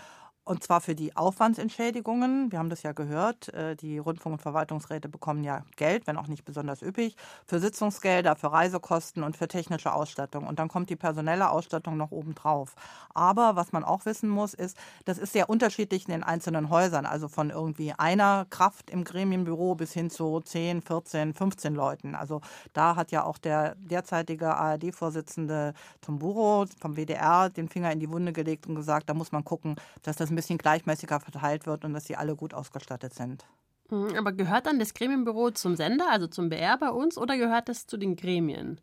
Und 0.50 0.64
zwar 0.64 0.80
für 0.80 0.96
die 0.96 1.16
Aufwandsentschädigungen. 1.16 2.50
Wir 2.50 2.58
haben 2.58 2.70
das 2.70 2.82
ja 2.82 2.90
gehört. 2.90 3.54
Äh, 3.54 3.76
die 3.76 3.98
Rundfunk- 3.98 4.32
und 4.32 4.42
Verwaltungsräte 4.42 5.08
bekommen 5.08 5.44
ja 5.44 5.64
Geld, 5.76 6.08
wenn 6.08 6.16
auch 6.16 6.26
nicht 6.26 6.44
besonders 6.44 6.82
üppig, 6.82 7.14
für 7.46 7.60
Sitzungsgelder, 7.60 8.34
für 8.34 8.50
Reisekosten 8.50 9.22
und 9.22 9.36
für 9.36 9.46
technische 9.46 9.92
Ausstattung. 9.92 10.48
Und 10.48 10.58
dann 10.58 10.66
kommt 10.66 10.90
die 10.90 10.96
personelle 10.96 11.50
Ausstattung 11.50 11.96
noch 11.96 12.10
obendrauf. 12.10 12.74
Aber 13.14 13.54
was 13.54 13.70
man 13.70 13.84
auch 13.84 14.06
wissen 14.06 14.28
muss, 14.28 14.52
ist, 14.52 14.76
das 15.04 15.18
ist 15.18 15.34
sehr 15.34 15.48
unterschiedlich 15.48 16.08
in 16.08 16.14
den 16.14 16.24
einzelnen 16.24 16.68
Häusern. 16.68 17.06
Also 17.06 17.28
von 17.28 17.50
irgendwie 17.50 17.92
einer 17.92 18.44
Kraft 18.50 18.90
im 18.90 19.04
Gremienbüro 19.04 19.76
bis 19.76 19.92
hin 19.92 20.10
zu 20.10 20.40
10, 20.40 20.82
14, 20.82 21.32
15 21.32 21.76
Leuten. 21.76 22.16
Also 22.16 22.40
da 22.72 22.96
hat 22.96 23.12
ja 23.12 23.22
auch 23.22 23.38
der 23.38 23.76
derzeitige 23.76 24.56
ARD-Vorsitzende 24.56 25.74
Tomburo 26.00 26.66
vom 26.80 26.96
WDR 26.96 27.50
den 27.50 27.68
Finger 27.68 27.92
in 27.92 28.00
die 28.00 28.10
Wunde 28.10 28.32
gelegt 28.32 28.66
und 28.66 28.74
gesagt, 28.74 29.08
da 29.08 29.14
muss 29.14 29.30
man 29.30 29.44
gucken, 29.44 29.76
dass 30.02 30.16
das 30.16 30.28
ein 30.28 30.39
bisschen 30.40 30.58
gleichmäßiger 30.58 31.20
verteilt 31.20 31.66
wird 31.66 31.84
und 31.84 31.92
dass 31.92 32.06
sie 32.06 32.16
alle 32.16 32.34
gut 32.34 32.54
ausgestattet 32.54 33.12
sind. 33.14 33.44
Mhm, 33.90 34.16
aber 34.16 34.32
gehört 34.32 34.66
dann 34.66 34.78
das 34.78 34.94
Gremienbüro 34.94 35.50
zum 35.50 35.76
Sender, 35.76 36.10
also 36.10 36.26
zum 36.26 36.48
BR 36.48 36.78
bei 36.78 36.90
uns, 36.90 37.18
oder 37.18 37.36
gehört 37.36 37.68
es 37.68 37.86
zu 37.86 37.98
den 37.98 38.16
Gremien? 38.16 38.80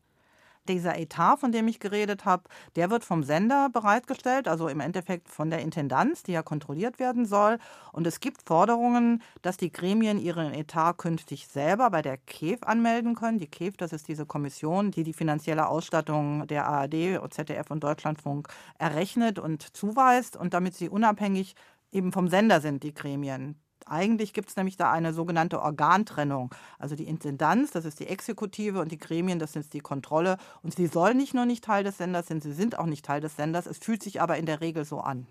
Dieser 0.69 0.97
Etat, 0.97 1.37
von 1.37 1.51
dem 1.51 1.67
ich 1.67 1.79
geredet 1.79 2.25
habe, 2.25 2.43
der 2.75 2.89
wird 2.89 3.03
vom 3.03 3.23
Sender 3.23 3.69
bereitgestellt, 3.69 4.47
also 4.47 4.67
im 4.67 4.79
Endeffekt 4.79 5.29
von 5.29 5.49
der 5.49 5.59
Intendanz, 5.59 6.23
die 6.23 6.33
ja 6.33 6.43
kontrolliert 6.43 6.99
werden 6.99 7.25
soll. 7.25 7.57
Und 7.91 8.07
es 8.07 8.19
gibt 8.19 8.43
Forderungen, 8.45 9.21
dass 9.41 9.57
die 9.57 9.71
Gremien 9.71 10.19
ihren 10.19 10.53
Etat 10.53 10.93
künftig 10.97 11.47
selber 11.47 11.89
bei 11.89 12.01
der 12.01 12.17
KEF 12.17 12.63
anmelden 12.63 13.15
können. 13.15 13.39
Die 13.39 13.47
KEF, 13.47 13.77
das 13.77 13.93
ist 13.93 14.07
diese 14.07 14.25
Kommission, 14.25 14.91
die 14.91 15.03
die 15.03 15.13
finanzielle 15.13 15.67
Ausstattung 15.67 16.47
der 16.47 16.67
ARD, 16.67 17.19
ZDF 17.29 17.71
und 17.71 17.83
Deutschlandfunk 17.83 18.47
errechnet 18.77 19.39
und 19.39 19.75
zuweist 19.75 20.37
und 20.37 20.53
damit 20.53 20.75
sie 20.75 20.89
unabhängig 20.89 21.55
eben 21.91 22.11
vom 22.11 22.27
Sender 22.27 22.61
sind, 22.61 22.83
die 22.83 22.93
Gremien. 22.93 23.59
Eigentlich 23.89 24.33
gibt 24.33 24.49
es 24.49 24.55
nämlich 24.55 24.77
da 24.77 24.91
eine 24.91 25.13
sogenannte 25.13 25.61
Organtrennung. 25.61 26.53
Also 26.79 26.95
die 26.95 27.07
Intendanz, 27.07 27.71
das 27.71 27.85
ist 27.85 27.99
die 27.99 28.07
Exekutive 28.07 28.79
und 28.79 28.91
die 28.91 28.97
Gremien, 28.97 29.39
das 29.39 29.55
ist 29.55 29.73
die 29.73 29.79
Kontrolle. 29.79 30.37
Und 30.63 30.75
sie 30.75 30.87
sollen 30.87 31.17
nicht 31.17 31.33
nur 31.33 31.45
nicht 31.45 31.63
Teil 31.63 31.83
des 31.83 31.97
Senders 31.97 32.27
sein, 32.27 32.41
sie 32.41 32.53
sind 32.53 32.77
auch 32.77 32.85
nicht 32.85 33.05
Teil 33.05 33.21
des 33.21 33.35
Senders. 33.35 33.65
Es 33.65 33.77
fühlt 33.77 34.03
sich 34.03 34.21
aber 34.21 34.37
in 34.37 34.45
der 34.45 34.61
Regel 34.61 34.85
so 34.85 34.99
an. 34.99 35.27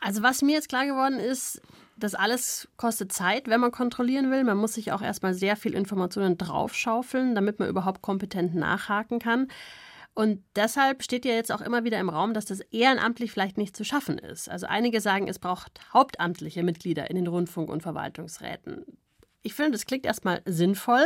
Also 0.00 0.22
was 0.22 0.42
mir 0.42 0.52
jetzt 0.52 0.68
klar 0.68 0.86
geworden 0.86 1.18
ist, 1.18 1.60
das 1.96 2.14
alles 2.14 2.68
kostet 2.76 3.12
Zeit, 3.12 3.48
wenn 3.48 3.60
man 3.60 3.72
kontrollieren 3.72 4.30
will. 4.30 4.44
Man 4.44 4.58
muss 4.58 4.74
sich 4.74 4.92
auch 4.92 5.00
erstmal 5.00 5.34
sehr 5.34 5.56
viel 5.56 5.72
Informationen 5.72 6.36
draufschaufeln, 6.36 7.34
damit 7.34 7.58
man 7.58 7.68
überhaupt 7.68 8.02
kompetent 8.02 8.54
nachhaken 8.54 9.18
kann. 9.18 9.48
Und 10.16 10.42
deshalb 10.56 11.02
steht 11.02 11.26
ja 11.26 11.34
jetzt 11.34 11.52
auch 11.52 11.60
immer 11.60 11.84
wieder 11.84 12.00
im 12.00 12.08
Raum, 12.08 12.32
dass 12.32 12.46
das 12.46 12.60
ehrenamtlich 12.60 13.30
vielleicht 13.30 13.58
nicht 13.58 13.76
zu 13.76 13.84
schaffen 13.84 14.16
ist. 14.16 14.48
Also 14.48 14.66
einige 14.66 15.02
sagen, 15.02 15.28
es 15.28 15.38
braucht 15.38 15.78
hauptamtliche 15.92 16.62
Mitglieder 16.62 17.10
in 17.10 17.16
den 17.16 17.26
Rundfunk- 17.26 17.68
und 17.68 17.82
Verwaltungsräten. 17.82 18.86
Ich 19.42 19.52
finde, 19.52 19.72
das 19.72 19.84
klingt 19.84 20.06
erstmal 20.06 20.40
sinnvoll, 20.46 21.04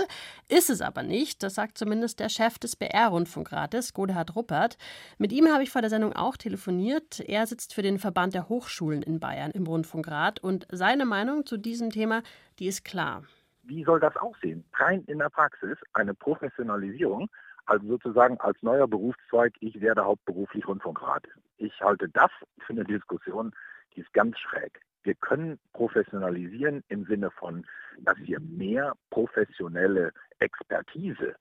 ist 0.48 0.70
es 0.70 0.80
aber 0.80 1.02
nicht. 1.02 1.42
Das 1.42 1.56
sagt 1.56 1.76
zumindest 1.76 2.20
der 2.20 2.28
Chef 2.28 2.60
des 2.60 2.76
BR-Rundfunkrates, 2.76 3.94
Godehard 3.94 4.36
Ruppert. 4.36 4.78
Mit 5.18 5.32
ihm 5.32 5.48
habe 5.48 5.64
ich 5.64 5.70
vor 5.70 5.80
der 5.80 5.90
Sendung 5.90 6.12
auch 6.12 6.36
telefoniert. 6.36 7.18
Er 7.18 7.48
sitzt 7.48 7.74
für 7.74 7.82
den 7.82 7.98
Verband 7.98 8.32
der 8.32 8.48
Hochschulen 8.48 9.02
in 9.02 9.18
Bayern 9.18 9.50
im 9.50 9.66
Rundfunkrat 9.66 10.38
und 10.38 10.68
seine 10.70 11.04
Meinung 11.04 11.46
zu 11.46 11.56
diesem 11.56 11.90
Thema, 11.90 12.22
die 12.60 12.68
ist 12.68 12.84
klar. 12.84 13.24
Wie 13.64 13.82
soll 13.82 13.98
das 13.98 14.16
aussehen? 14.16 14.64
Rein 14.74 15.02
in 15.08 15.18
der 15.18 15.30
Praxis 15.30 15.76
eine 15.94 16.14
Professionalisierung 16.14 17.28
also 17.66 17.86
sozusagen 17.86 18.38
als 18.40 18.60
neuer 18.62 18.88
Berufszweig, 18.88 19.54
ich 19.60 19.80
werde 19.80 20.04
hauptberuflich 20.04 20.66
Rundfunkrat. 20.66 21.26
Ich 21.56 21.80
halte 21.80 22.08
das 22.08 22.30
für 22.58 22.72
eine 22.72 22.84
Diskussion, 22.84 23.52
die 23.94 24.00
ist 24.00 24.12
ganz 24.12 24.38
schräg. 24.38 24.80
Wir 25.02 25.14
können 25.14 25.58
professionalisieren 25.72 26.84
im 26.88 27.04
Sinne 27.06 27.30
von, 27.30 27.66
dass 28.00 28.18
wir 28.18 28.38
mehr 28.40 28.94
professionelle 29.10 30.12
Expertise 30.38 31.36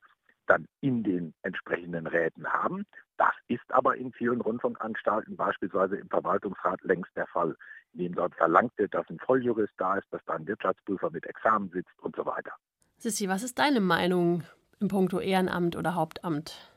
dann 0.47 0.65
in 0.81 1.03
den 1.03 1.33
entsprechenden 1.43 2.07
Räten 2.07 2.47
haben. 2.47 2.85
Das 3.17 3.33
ist 3.47 3.69
aber 3.69 3.97
in 3.97 4.11
vielen 4.13 4.41
Rundfunkanstalten, 4.41 5.35
beispielsweise 5.35 5.97
im 5.97 6.09
Verwaltungsrat, 6.09 6.81
längst 6.83 7.15
der 7.15 7.27
Fall, 7.27 7.55
in 7.93 7.99
dem 7.99 8.15
dort 8.15 8.33
verlangt 8.35 8.71
wird, 8.77 8.93
dass 8.93 9.09
ein 9.09 9.19
Volljurist 9.19 9.73
da 9.77 9.97
ist, 9.97 10.07
dass 10.11 10.23
da 10.25 10.33
ein 10.33 10.47
Wirtschaftsprüfer 10.47 11.11
mit 11.11 11.25
Examen 11.25 11.69
sitzt 11.69 11.97
und 12.01 12.15
so 12.15 12.25
weiter. 12.25 12.53
Sissi, 12.97 13.29
was 13.29 13.43
ist 13.43 13.59
deine 13.59 13.79
Meinung 13.79 14.43
in 14.79 14.87
puncto 14.87 15.19
Ehrenamt 15.19 15.75
oder 15.75 15.95
Hauptamt? 15.95 16.69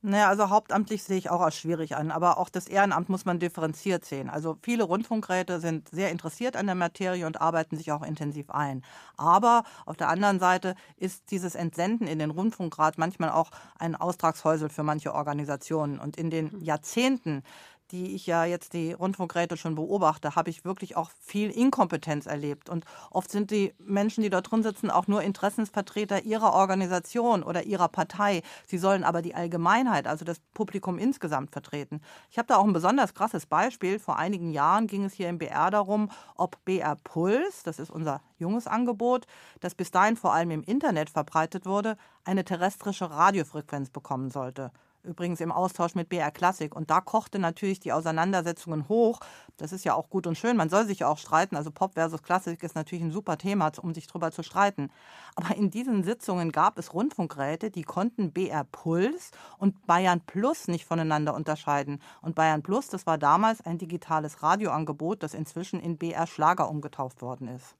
Naja, 0.00 0.28
also 0.28 0.48
hauptamtlich 0.48 1.02
sehe 1.02 1.18
ich 1.18 1.28
auch 1.28 1.40
als 1.40 1.56
schwierig 1.56 1.96
an, 1.96 2.12
aber 2.12 2.38
auch 2.38 2.50
das 2.50 2.68
Ehrenamt 2.68 3.08
muss 3.08 3.24
man 3.24 3.40
differenziert 3.40 4.04
sehen. 4.04 4.30
Also 4.30 4.56
viele 4.62 4.84
Rundfunkräte 4.84 5.58
sind 5.58 5.88
sehr 5.88 6.12
interessiert 6.12 6.54
an 6.54 6.66
der 6.66 6.76
Materie 6.76 7.26
und 7.26 7.40
arbeiten 7.40 7.76
sich 7.76 7.90
auch 7.90 8.04
intensiv 8.04 8.50
ein. 8.50 8.84
Aber 9.16 9.64
auf 9.86 9.96
der 9.96 10.08
anderen 10.08 10.38
Seite 10.38 10.76
ist 10.98 11.32
dieses 11.32 11.56
Entsenden 11.56 12.06
in 12.06 12.20
den 12.20 12.30
Rundfunkrat 12.30 12.96
manchmal 12.96 13.30
auch 13.30 13.50
ein 13.76 13.96
Austragshäusel 13.96 14.68
für 14.68 14.84
manche 14.84 15.12
Organisationen. 15.12 15.98
Und 15.98 16.16
in 16.16 16.30
den 16.30 16.52
hm. 16.52 16.60
Jahrzehnten 16.62 17.42
die 17.90 18.14
ich 18.14 18.26
ja 18.26 18.44
jetzt 18.44 18.72
die 18.72 18.92
Rundfunkräte 18.92 19.56
schon 19.56 19.74
beobachte, 19.74 20.34
habe 20.36 20.50
ich 20.50 20.64
wirklich 20.64 20.96
auch 20.96 21.10
viel 21.20 21.50
Inkompetenz 21.50 22.26
erlebt. 22.26 22.68
Und 22.68 22.84
oft 23.10 23.30
sind 23.30 23.50
die 23.50 23.74
Menschen, 23.78 24.22
die 24.22 24.30
dort 24.30 24.50
drin 24.50 24.62
sitzen, 24.62 24.90
auch 24.90 25.06
nur 25.06 25.22
Interessensvertreter 25.22 26.24
ihrer 26.24 26.52
Organisation 26.52 27.42
oder 27.42 27.64
ihrer 27.64 27.88
Partei. 27.88 28.42
Sie 28.66 28.78
sollen 28.78 29.04
aber 29.04 29.22
die 29.22 29.34
Allgemeinheit, 29.34 30.06
also 30.06 30.24
das 30.24 30.40
Publikum 30.54 30.98
insgesamt 30.98 31.50
vertreten. 31.50 32.00
Ich 32.30 32.38
habe 32.38 32.46
da 32.46 32.56
auch 32.56 32.64
ein 32.64 32.72
besonders 32.72 33.14
krasses 33.14 33.46
Beispiel. 33.46 33.98
Vor 33.98 34.16
einigen 34.16 34.50
Jahren 34.50 34.86
ging 34.86 35.04
es 35.04 35.14
hier 35.14 35.28
im 35.28 35.38
BR 35.38 35.70
darum, 35.70 36.10
ob 36.36 36.62
BR 36.64 36.96
Puls, 36.96 37.62
das 37.62 37.78
ist 37.78 37.90
unser 37.90 38.20
junges 38.38 38.66
Angebot, 38.66 39.26
das 39.60 39.74
bis 39.74 39.90
dahin 39.90 40.16
vor 40.16 40.32
allem 40.32 40.50
im 40.50 40.62
Internet 40.62 41.10
verbreitet 41.10 41.66
wurde, 41.66 41.96
eine 42.24 42.44
terrestrische 42.44 43.10
Radiofrequenz 43.10 43.90
bekommen 43.90 44.30
sollte. 44.30 44.70
Übrigens 45.02 45.40
im 45.40 45.52
Austausch 45.52 45.94
mit 45.94 46.08
BR 46.08 46.30
Klassik. 46.30 46.74
Und 46.74 46.90
da 46.90 47.00
kochte 47.00 47.38
natürlich 47.38 47.80
die 47.80 47.92
Auseinandersetzungen 47.92 48.88
hoch. 48.88 49.20
Das 49.56 49.72
ist 49.72 49.84
ja 49.84 49.94
auch 49.94 50.10
gut 50.10 50.26
und 50.26 50.36
schön. 50.36 50.56
Man 50.56 50.68
soll 50.68 50.86
sich 50.86 51.00
ja 51.00 51.08
auch 51.08 51.18
streiten. 51.18 51.56
Also 51.56 51.70
Pop 51.70 51.94
versus 51.94 52.22
Klassik 52.22 52.62
ist 52.62 52.74
natürlich 52.74 53.04
ein 53.04 53.10
super 53.10 53.38
Thema, 53.38 53.72
um 53.80 53.94
sich 53.94 54.06
drüber 54.06 54.30
zu 54.30 54.42
streiten. 54.42 54.90
Aber 55.34 55.56
in 55.56 55.70
diesen 55.70 56.04
Sitzungen 56.04 56.52
gab 56.52 56.78
es 56.78 56.94
Rundfunkräte, 56.94 57.70
die 57.70 57.82
konnten 57.82 58.32
BR 58.32 58.64
Puls 58.64 59.30
und 59.58 59.86
Bayern 59.86 60.20
Plus 60.20 60.68
nicht 60.68 60.84
voneinander 60.84 61.34
unterscheiden. 61.34 62.00
Und 62.22 62.34
Bayern 62.34 62.62
Plus, 62.62 62.88
das 62.88 63.06
war 63.06 63.18
damals 63.18 63.60
ein 63.60 63.78
digitales 63.78 64.42
Radioangebot, 64.42 65.22
das 65.22 65.34
inzwischen 65.34 65.80
in 65.80 65.96
BR 65.96 66.26
Schlager 66.26 66.68
umgetauft 66.68 67.22
worden 67.22 67.48
ist. 67.48 67.74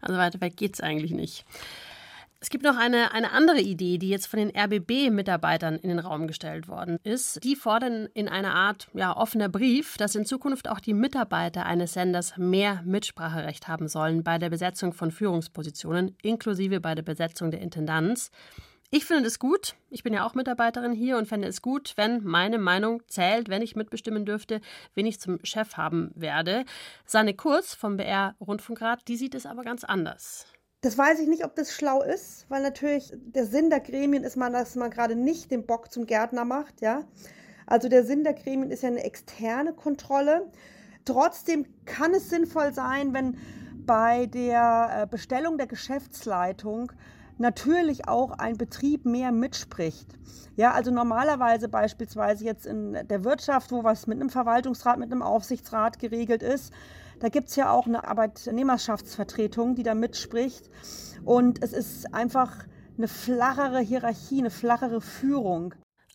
Also 0.00 0.18
weiter 0.18 0.40
weg 0.40 0.56
geht's 0.56 0.80
eigentlich 0.80 1.12
nicht. 1.12 1.44
Es 2.42 2.50
gibt 2.50 2.64
noch 2.64 2.76
eine, 2.76 3.12
eine 3.12 3.30
andere 3.30 3.60
Idee, 3.60 3.98
die 3.98 4.08
jetzt 4.08 4.26
von 4.26 4.40
den 4.40 4.50
RBB-Mitarbeitern 4.50 5.76
in 5.76 5.90
den 5.90 6.00
Raum 6.00 6.26
gestellt 6.26 6.66
worden 6.66 6.98
ist. 7.04 7.44
Die 7.44 7.54
fordern 7.54 8.08
in 8.14 8.28
einer 8.28 8.52
Art 8.52 8.88
ja, 8.94 9.16
offener 9.16 9.48
Brief, 9.48 9.96
dass 9.96 10.16
in 10.16 10.26
Zukunft 10.26 10.68
auch 10.68 10.80
die 10.80 10.92
Mitarbeiter 10.92 11.66
eines 11.66 11.92
Senders 11.92 12.36
mehr 12.36 12.82
Mitspracherecht 12.84 13.68
haben 13.68 13.86
sollen 13.86 14.24
bei 14.24 14.38
der 14.38 14.50
Besetzung 14.50 14.92
von 14.92 15.12
Führungspositionen, 15.12 16.16
inklusive 16.20 16.80
bei 16.80 16.96
der 16.96 17.04
Besetzung 17.04 17.52
der 17.52 17.60
Intendanz. 17.60 18.32
Ich 18.90 19.04
finde 19.04 19.28
es 19.28 19.38
gut, 19.38 19.76
ich 19.88 20.02
bin 20.02 20.12
ja 20.12 20.26
auch 20.26 20.34
Mitarbeiterin 20.34 20.94
hier 20.94 21.18
und 21.18 21.28
fände 21.28 21.46
es 21.46 21.62
gut, 21.62 21.92
wenn 21.94 22.24
meine 22.24 22.58
Meinung 22.58 23.04
zählt, 23.06 23.50
wenn 23.50 23.62
ich 23.62 23.76
mitbestimmen 23.76 24.24
dürfte, 24.24 24.60
wen 24.96 25.06
ich 25.06 25.20
zum 25.20 25.38
Chef 25.44 25.76
haben 25.76 26.10
werde. 26.16 26.64
Sanne 27.06 27.34
Kurz 27.34 27.72
vom 27.72 27.98
BR 27.98 28.34
Rundfunkrat, 28.40 29.06
die 29.06 29.16
sieht 29.16 29.36
es 29.36 29.46
aber 29.46 29.62
ganz 29.62 29.84
anders. 29.84 30.52
Das 30.82 30.98
weiß 30.98 31.20
ich 31.20 31.28
nicht, 31.28 31.44
ob 31.44 31.54
das 31.54 31.72
schlau 31.72 32.02
ist, 32.02 32.44
weil 32.48 32.60
natürlich 32.60 33.12
der 33.14 33.46
Sinn 33.46 33.70
der 33.70 33.78
Gremien 33.78 34.24
ist, 34.24 34.36
man, 34.36 34.52
dass 34.52 34.74
man 34.74 34.90
gerade 34.90 35.14
nicht 35.14 35.52
den 35.52 35.64
Bock 35.64 35.92
zum 35.92 36.06
Gärtner 36.06 36.44
macht, 36.44 36.80
ja. 36.80 37.04
Also 37.66 37.88
der 37.88 38.04
Sinn 38.04 38.24
der 38.24 38.34
Gremien 38.34 38.72
ist 38.72 38.82
ja 38.82 38.88
eine 38.88 39.04
externe 39.04 39.72
Kontrolle. 39.74 40.50
Trotzdem 41.04 41.66
kann 41.84 42.12
es 42.14 42.28
sinnvoll 42.30 42.74
sein, 42.74 43.14
wenn 43.14 43.38
bei 43.86 44.26
der 44.26 45.02
äh, 45.02 45.06
Bestellung 45.06 45.56
der 45.56 45.68
Geschäftsleitung 45.68 46.90
natürlich 47.38 48.08
auch 48.08 48.32
ein 48.32 48.58
Betrieb 48.58 49.04
mehr 49.04 49.30
mitspricht. 49.30 50.08
Ja, 50.56 50.72
also 50.72 50.90
normalerweise 50.90 51.68
beispielsweise 51.68 52.44
jetzt 52.44 52.66
in 52.66 52.98
der 53.08 53.22
Wirtschaft, 53.22 53.70
wo 53.70 53.84
was 53.84 54.08
mit 54.08 54.20
einem 54.20 54.30
Verwaltungsrat, 54.30 54.98
mit 54.98 55.12
einem 55.12 55.22
Aufsichtsrat 55.22 56.00
geregelt 56.00 56.42
ist, 56.42 56.72
da 57.22 57.28
gibt 57.28 57.50
es 57.50 57.56
ja 57.56 57.70
auch 57.70 57.86
eine 57.86 58.02
Arbeitnehmerschaftsvertretung, 58.02 59.76
die 59.76 59.84
da 59.84 59.94
mitspricht. 59.94 60.68
Und 61.24 61.62
es 61.62 61.72
ist 61.72 62.12
einfach 62.12 62.64
eine 62.98 63.06
flachere 63.06 63.78
Hierarchie, 63.78 64.40
eine 64.40 64.50
flachere 64.50 65.00
Führung. 65.00 65.72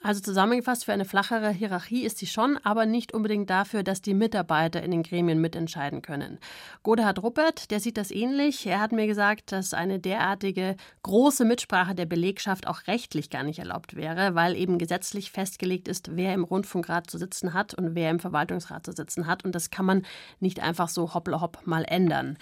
Also 0.08 0.22
zusammengefasst, 0.22 0.86
für 0.86 0.93
eine 0.93 1.04
flachere 1.04 1.50
Hierarchie 1.50 2.06
ist 2.06 2.17
sie 2.17 2.28
schon, 2.28 2.58
aber 2.63 2.86
nicht 2.86 3.13
unbedingt 3.13 3.50
dafür, 3.50 3.84
dass 3.84 4.02
die 4.02 4.13
Mitarbeiter 4.13 4.82
in 4.82 4.91
den 4.91 5.04
Gremien 5.04 5.41
mitentscheiden 5.41 6.02
können. 6.02 6.39
Godehard 6.82 7.22
Ruppert, 7.22 7.72
der 7.72 7.82
sieht 7.82 7.98
das 7.98 8.12
ähnlich. 8.12 8.65
Er 8.65 8.80
hat 8.80 8.93
mir 8.93 9.06
gesagt, 9.06 9.52
dass 9.52 9.74
eine 9.74 10.00
derartige 10.00 10.78
große 11.04 11.43
Mitsprache 11.43 11.93
der 11.93 12.06
Belegschaft 12.06 12.67
auch 12.67 12.88
rechtlich 12.88 13.30
gar 13.30 13.43
nicht 13.43 13.60
erlaubt 13.60 13.98
wäre, 13.98 14.34
weil 14.34 14.56
eben 14.56 14.78
gesetzlich 14.78 15.30
festgelegt 15.30 15.89
ist, 15.89 16.15
wer 16.15 16.34
im 16.34 16.46
Rundfunkrat 16.46 17.10
zu 17.10 17.17
sitzen 17.17 17.54
hat 17.54 17.74
und 17.74 17.93
wer 17.93 18.10
im 18.10 18.22
Verwaltungsrat 18.22 18.86
zu 18.86 18.93
sitzen 18.93 19.28
hat. 19.28 19.43
Und 19.43 19.56
das 19.56 19.72
kann 19.72 19.86
man 19.86 20.06
nicht 20.39 20.62
einfach 20.62 20.88
so 20.88 21.13
hoppla 21.13 21.41
hopp 21.41 21.67
mal 21.67 21.84
ändern. 21.84 22.38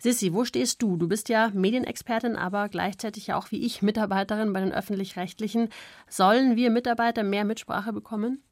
Sissi, 0.00 0.32
wo 0.32 0.44
stehst 0.44 0.80
du? 0.80 0.96
Du 0.96 1.08
bist 1.08 1.28
ja 1.28 1.50
Medienexpertin, 1.52 2.36
aber 2.36 2.68
gleichzeitig 2.68 3.26
ja 3.26 3.36
auch 3.36 3.50
wie 3.50 3.64
ich 3.66 3.82
Mitarbeiterin 3.82 4.52
bei 4.52 4.60
den 4.60 4.72
öffentlich-rechtlichen. 4.72 5.70
Sollen 6.08 6.54
wir 6.54 6.70
Mitarbeiter 6.70 7.24
mehr 7.24 7.44
Mitsprache 7.44 7.92
bekommen? 7.92 8.42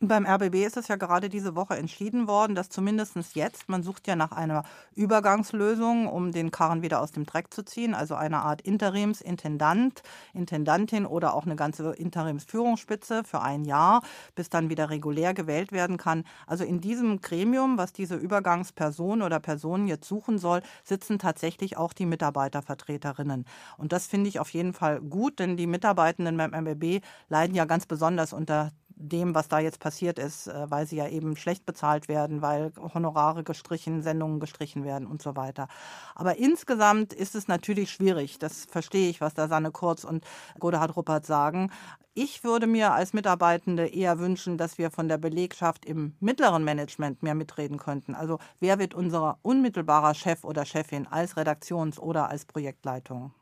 Beim 0.00 0.26
RBB 0.26 0.64
ist 0.64 0.76
es 0.76 0.86
ja 0.86 0.94
gerade 0.94 1.28
diese 1.28 1.56
Woche 1.56 1.76
entschieden 1.76 2.28
worden, 2.28 2.54
dass 2.54 2.68
zumindest 2.68 3.16
jetzt, 3.34 3.68
man 3.68 3.82
sucht 3.82 4.06
ja 4.06 4.14
nach 4.14 4.30
einer 4.30 4.62
Übergangslösung, 4.94 6.06
um 6.06 6.30
den 6.30 6.52
Karren 6.52 6.82
wieder 6.82 7.00
aus 7.02 7.10
dem 7.10 7.26
Dreck 7.26 7.52
zu 7.52 7.64
ziehen, 7.64 7.94
also 7.94 8.14
eine 8.14 8.42
Art 8.42 8.60
Interimsintendant, 8.60 10.04
Intendantin 10.34 11.04
oder 11.04 11.34
auch 11.34 11.46
eine 11.46 11.56
ganze 11.56 11.94
Interimsführungsspitze 11.94 13.24
für 13.24 13.42
ein 13.42 13.64
Jahr, 13.64 14.02
bis 14.36 14.50
dann 14.50 14.68
wieder 14.70 14.88
regulär 14.88 15.34
gewählt 15.34 15.72
werden 15.72 15.96
kann. 15.96 16.22
Also 16.46 16.62
in 16.62 16.80
diesem 16.80 17.20
Gremium, 17.20 17.76
was 17.76 17.92
diese 17.92 18.14
Übergangsperson 18.14 19.20
oder 19.20 19.40
Personen 19.40 19.88
jetzt 19.88 20.06
suchen 20.06 20.38
soll, 20.38 20.62
sitzen 20.84 21.18
tatsächlich 21.18 21.76
auch 21.76 21.92
die 21.92 22.06
Mitarbeitervertreterinnen. 22.06 23.46
Und 23.78 23.92
das 23.92 24.06
finde 24.06 24.28
ich 24.28 24.38
auf 24.38 24.50
jeden 24.50 24.74
Fall 24.74 25.00
gut, 25.00 25.40
denn 25.40 25.56
die 25.56 25.66
Mitarbeitenden 25.66 26.36
beim 26.36 26.54
RBB 26.54 27.04
leiden 27.28 27.56
ja 27.56 27.64
ganz 27.64 27.84
besonders 27.84 28.32
unter 28.32 28.70
dem, 28.98 29.34
was 29.34 29.48
da 29.48 29.60
jetzt 29.60 29.80
passiert 29.80 30.18
ist, 30.18 30.48
äh, 30.48 30.70
weil 30.70 30.86
sie 30.86 30.96
ja 30.96 31.08
eben 31.08 31.36
schlecht 31.36 31.64
bezahlt 31.64 32.08
werden, 32.08 32.42
weil 32.42 32.72
Honorare 32.94 33.44
gestrichen, 33.44 34.02
Sendungen 34.02 34.40
gestrichen 34.40 34.84
werden 34.84 35.06
und 35.06 35.22
so 35.22 35.36
weiter. 35.36 35.68
Aber 36.14 36.36
insgesamt 36.38 37.12
ist 37.12 37.34
es 37.34 37.48
natürlich 37.48 37.90
schwierig. 37.90 38.38
Das 38.38 38.64
verstehe 38.66 39.08
ich, 39.08 39.20
was 39.20 39.34
da 39.34 39.48
Sanne 39.48 39.70
Kurz 39.70 40.04
und 40.04 40.24
Godehard 40.58 40.96
Ruppert 40.96 41.26
sagen. 41.26 41.70
Ich 42.14 42.42
würde 42.42 42.66
mir 42.66 42.92
als 42.92 43.12
Mitarbeitende 43.12 43.86
eher 43.86 44.18
wünschen, 44.18 44.58
dass 44.58 44.76
wir 44.76 44.90
von 44.90 45.06
der 45.06 45.18
Belegschaft 45.18 45.84
im 45.84 46.16
mittleren 46.18 46.64
Management 46.64 47.22
mehr 47.22 47.36
mitreden 47.36 47.78
könnten. 47.78 48.16
Also 48.16 48.38
wer 48.58 48.80
wird 48.80 48.94
unser 48.94 49.38
unmittelbarer 49.42 50.14
Chef 50.14 50.42
oder 50.42 50.64
Chefin 50.64 51.06
als 51.06 51.36
Redaktions- 51.36 52.00
oder 52.00 52.28
als 52.28 52.44
Projektleitung? 52.44 53.32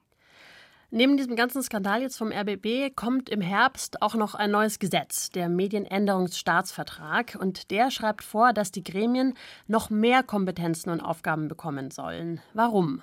Neben 0.91 1.17
diesem 1.17 1.35
ganzen 1.35 1.63
Skandal 1.65 2.03
jetzt 2.03 2.17
vom 2.17 2.31
RBB 2.31 2.95
kommt 2.95 3.29
im 3.29 3.41
Herbst 3.41 4.03
auch 4.03 4.15
noch 4.15 4.37
ein 4.37 4.53
neues 4.53 4.79
Gesetz, 4.79 5.31
der 5.31 5.49
Medienänderungsstaatsvertrag. 5.49 7.37
Und 7.41 7.73
der 7.73 7.91
schreibt 7.91 8.23
vor, 8.23 8.53
dass 8.53 8.71
die 8.71 8.85
Gremien 8.85 9.35
noch 9.67 9.91
mehr 9.91 10.23
Kompetenzen 10.23 10.91
und 10.91 11.01
Aufgaben 11.01 11.49
bekommen 11.49 11.91
sollen. 11.91 12.41
Warum? 12.55 13.03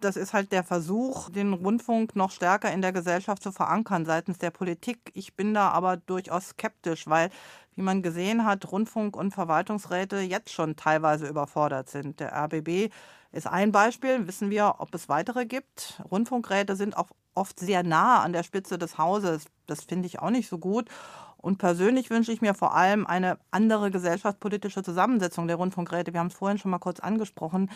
Das 0.00 0.16
ist 0.16 0.32
halt 0.32 0.52
der 0.52 0.64
Versuch, 0.64 1.30
den 1.30 1.52
Rundfunk 1.52 2.14
noch 2.16 2.30
stärker 2.30 2.72
in 2.72 2.82
der 2.82 2.92
Gesellschaft 2.92 3.42
zu 3.42 3.52
verankern 3.52 4.04
seitens 4.04 4.38
der 4.38 4.50
Politik. 4.50 5.10
Ich 5.14 5.34
bin 5.34 5.54
da 5.54 5.70
aber 5.70 5.96
durchaus 5.96 6.50
skeptisch, 6.50 7.06
weil, 7.06 7.30
wie 7.74 7.82
man 7.82 8.02
gesehen 8.02 8.44
hat, 8.44 8.70
Rundfunk 8.70 9.16
und 9.16 9.32
Verwaltungsräte 9.32 10.18
jetzt 10.18 10.50
schon 10.50 10.76
teilweise 10.76 11.26
überfordert 11.28 11.88
sind. 11.88 12.20
Der 12.20 12.32
RBB 12.32 12.92
ist 13.32 13.46
ein 13.46 13.72
Beispiel. 13.72 14.26
Wissen 14.26 14.50
wir, 14.50 14.76
ob 14.78 14.94
es 14.94 15.08
weitere 15.08 15.46
gibt. 15.46 16.02
Rundfunkräte 16.10 16.76
sind 16.76 16.96
auch 16.96 17.08
oft 17.34 17.58
sehr 17.58 17.82
nah 17.82 18.20
an 18.22 18.32
der 18.32 18.42
Spitze 18.42 18.78
des 18.78 18.98
Hauses. 18.98 19.46
Das 19.66 19.82
finde 19.84 20.06
ich 20.06 20.18
auch 20.18 20.30
nicht 20.30 20.48
so 20.48 20.58
gut. 20.58 20.88
Und 21.36 21.58
persönlich 21.58 22.10
wünsche 22.10 22.32
ich 22.32 22.40
mir 22.40 22.52
vor 22.52 22.74
allem 22.74 23.06
eine 23.06 23.38
andere 23.52 23.92
gesellschaftspolitische 23.92 24.82
Zusammensetzung 24.82 25.46
der 25.46 25.56
Rundfunkräte. 25.56 26.12
Wir 26.12 26.20
haben 26.20 26.26
es 26.26 26.34
vorhin 26.34 26.58
schon 26.58 26.72
mal 26.72 26.78
kurz 26.78 26.98
angesprochen. 26.98 27.70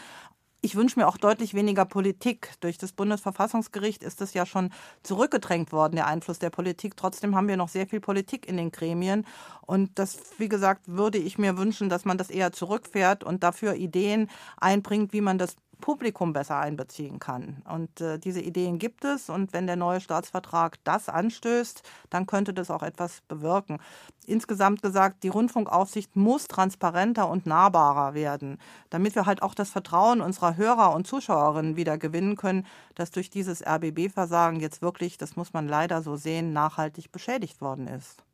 Ich 0.64 0.76
wünsche 0.76 0.96
mir 1.00 1.08
auch 1.08 1.16
deutlich 1.16 1.54
weniger 1.54 1.84
Politik. 1.84 2.52
Durch 2.60 2.78
das 2.78 2.92
Bundesverfassungsgericht 2.92 4.04
ist 4.04 4.20
es 4.20 4.32
ja 4.32 4.46
schon 4.46 4.70
zurückgedrängt 5.02 5.72
worden, 5.72 5.96
der 5.96 6.06
Einfluss 6.06 6.38
der 6.38 6.50
Politik. 6.50 6.96
Trotzdem 6.96 7.34
haben 7.34 7.48
wir 7.48 7.56
noch 7.56 7.68
sehr 7.68 7.88
viel 7.88 7.98
Politik 7.98 8.48
in 8.48 8.56
den 8.56 8.70
Gremien. 8.70 9.26
Und 9.62 9.98
das, 9.98 10.20
wie 10.38 10.48
gesagt, 10.48 10.82
würde 10.86 11.18
ich 11.18 11.36
mir 11.36 11.58
wünschen, 11.58 11.88
dass 11.88 12.04
man 12.04 12.16
das 12.16 12.30
eher 12.30 12.52
zurückfährt 12.52 13.24
und 13.24 13.42
dafür 13.42 13.74
Ideen 13.74 14.30
einbringt, 14.56 15.12
wie 15.12 15.20
man 15.20 15.36
das 15.36 15.56
Publikum 15.82 16.32
besser 16.32 16.56
einbeziehen 16.58 17.18
kann. 17.18 17.62
Und 17.68 18.00
äh, 18.00 18.18
diese 18.18 18.40
Ideen 18.40 18.78
gibt 18.78 19.04
es. 19.04 19.28
Und 19.28 19.52
wenn 19.52 19.66
der 19.66 19.76
neue 19.76 20.00
Staatsvertrag 20.00 20.78
das 20.84 21.10
anstößt, 21.10 21.82
dann 22.08 22.24
könnte 22.24 22.54
das 22.54 22.70
auch 22.70 22.82
etwas 22.82 23.20
bewirken. 23.28 23.78
Insgesamt 24.24 24.80
gesagt, 24.80 25.24
die 25.24 25.28
Rundfunkaufsicht 25.28 26.16
muss 26.16 26.48
transparenter 26.48 27.28
und 27.28 27.44
nahbarer 27.44 28.14
werden, 28.14 28.58
damit 28.88 29.14
wir 29.14 29.26
halt 29.26 29.42
auch 29.42 29.54
das 29.54 29.68
Vertrauen 29.68 30.22
unserer 30.22 30.56
Hörer 30.56 30.94
und 30.94 31.06
Zuschauerinnen 31.06 31.76
wieder 31.76 31.98
gewinnen 31.98 32.36
können, 32.36 32.66
das 32.94 33.10
durch 33.10 33.28
dieses 33.28 33.62
RBB-Versagen 33.62 34.60
jetzt 34.60 34.80
wirklich, 34.80 35.18
das 35.18 35.36
muss 35.36 35.52
man 35.52 35.68
leider 35.68 36.00
so 36.00 36.16
sehen, 36.16 36.54
nachhaltig 36.54 37.12
beschädigt 37.12 37.60
worden 37.60 37.88
ist. 37.88 38.24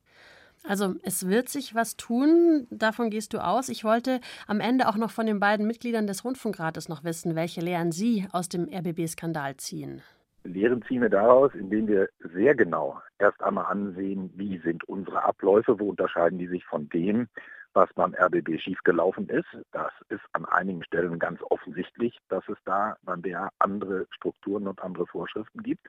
Also 0.64 0.97
es 1.03 1.29
wird 1.29 1.49
sich 1.49 1.75
was 1.75 1.97
tun, 1.97 2.66
davon 2.71 3.11
gehst 3.11 3.33
du 3.33 3.38
aus. 3.38 3.68
Ich 3.68 3.85
wollte 3.85 4.21
am 4.47 4.61
Ende 4.61 4.88
auch 4.88 4.97
noch 4.97 5.11
von 5.11 5.27
den 5.27 5.40
beiden 5.40 5.66
Mitgliedern 5.66 6.07
des 6.07 6.25
Rundfunkrates 6.25 6.88
noch 6.88 7.05
wissen, 7.05 7.37
welche 7.37 7.61
Lehren 7.61 7.92
Sie 7.92 8.27
aus 8.33 8.49
dem 8.49 8.68
RBB-Skandal 8.68 9.57
ziehen. 9.57 10.03
Lehren 10.44 10.83
ziehen 10.83 11.03
wir 11.03 11.11
daraus, 11.11 11.53
indem 11.55 11.88
wir 11.88 12.09
sehr 12.35 12.55
genau 12.55 13.01
erst 13.18 13.42
einmal 13.42 13.66
ansehen, 13.66 14.31
wie 14.37 14.59
sind 14.59 14.85
unsere 14.85 15.23
Abläufe, 15.23 15.79
wo 15.79 15.90
unterscheiden 15.90 16.38
die 16.38 16.47
sich 16.47 16.64
von 16.64 16.88
dem, 16.88 17.29
was 17.75 17.92
beim 17.94 18.14
RBB 18.14 18.59
schiefgelaufen 18.61 19.29
ist. 19.29 19.49
Das 19.73 19.92
ist 20.09 20.23
an 20.33 20.44
einigen 20.47 20.83
Stellen 20.85 21.18
ganz 21.18 21.40
offensichtlich, 21.51 22.18
dass 22.29 22.49
es 22.49 22.57
da 22.64 22.97
beim 23.03 23.23
BR 23.23 23.51
andere 23.59 24.07
Strukturen 24.11 24.66
und 24.68 24.83
andere 24.83 25.07
Vorschriften 25.07 25.62
gibt. 25.62 25.87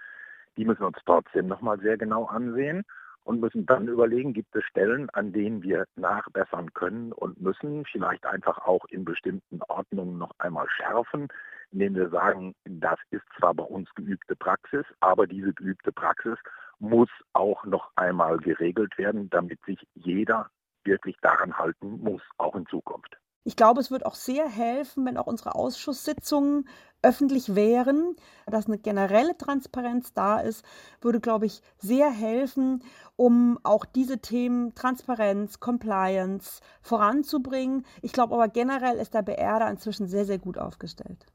Die 0.58 0.66
müssen 0.66 0.82
wir 0.82 0.88
uns 0.88 0.98
trotzdem 1.06 1.48
nochmal 1.48 1.80
sehr 1.80 1.98
genau 1.98 2.26
ansehen 2.26 2.84
und 3.24 3.42
müssen 3.42 3.66
dann 3.66 3.88
überlegen, 3.88 4.34
gibt 4.34 4.56
es 4.56 4.64
Stellen, 4.66 5.10
an 5.12 5.32
denen 5.32 5.62
wir 5.62 5.86
nachbessern 5.96 6.74
können 6.74 7.12
und 7.12 7.40
müssen, 7.42 7.86
vielleicht 7.86 8.26
einfach 8.26 8.58
auch 8.60 8.86
in 8.86 9.06
bestimmten 9.06 9.62
Ordnungen 9.68 10.18
noch 10.18 10.32
einmal 10.40 10.68
schärfen, 10.70 11.28
indem 11.72 11.96
wir 11.96 12.10
sagen, 12.10 12.56
das 12.66 13.00
ist 13.12 13.24
zwar 13.38 13.54
bei 13.54 13.64
uns 13.64 13.90
geübte 13.96 14.36
Praxis, 14.36 14.86
aber 15.00 15.28
diese 15.28 15.54
geübte 15.54 15.92
Praxis 15.92 16.38
muss 16.80 17.10
auch 17.34 17.64
noch 17.66 17.92
einmal 17.96 18.38
geregelt 18.38 18.98
werden, 18.98 19.30
damit 19.30 19.60
sich 19.66 19.80
jeder 19.94 20.50
wirklich 20.84 21.18
daran 21.22 21.58
halten 21.58 22.00
muss, 22.02 22.22
auch 22.38 22.56
in 22.56 22.66
Zukunft. 22.68 23.18
Ich 23.44 23.56
glaube, 23.56 23.82
es 23.82 23.90
wird 23.90 24.06
auch 24.06 24.16
sehr 24.16 24.48
helfen, 24.48 25.06
wenn 25.06 25.18
auch 25.18 25.28
unsere 25.28 25.56
Ausschusssitzungen 25.56 26.68
öffentlich 27.02 27.56
wären, 27.56 28.16
dass 28.46 28.68
eine 28.68 28.78
generelle 28.78 29.38
Transparenz 29.38 30.14
da 30.14 30.40
ist, 30.40 30.66
würde, 31.02 31.20
glaube 31.20 31.46
ich, 31.46 31.62
sehr 31.78 32.12
helfen, 32.12 32.84
um 33.16 33.58
auch 33.64 33.86
diese 33.86 34.20
Themen 34.20 34.76
Transparenz, 34.76 35.60
Compliance 35.60 36.60
voranzubringen. 36.82 37.86
Ich 38.02 38.12
glaube 38.12 38.34
aber 38.34 38.50
generell 38.50 38.98
ist 38.98 39.14
der 39.14 39.22
BR 39.22 39.60
da 39.60 39.70
inzwischen 39.70 40.08
sehr, 40.08 40.26
sehr 40.26 40.40
gut 40.40 40.58
aufgestellt. 40.58 41.26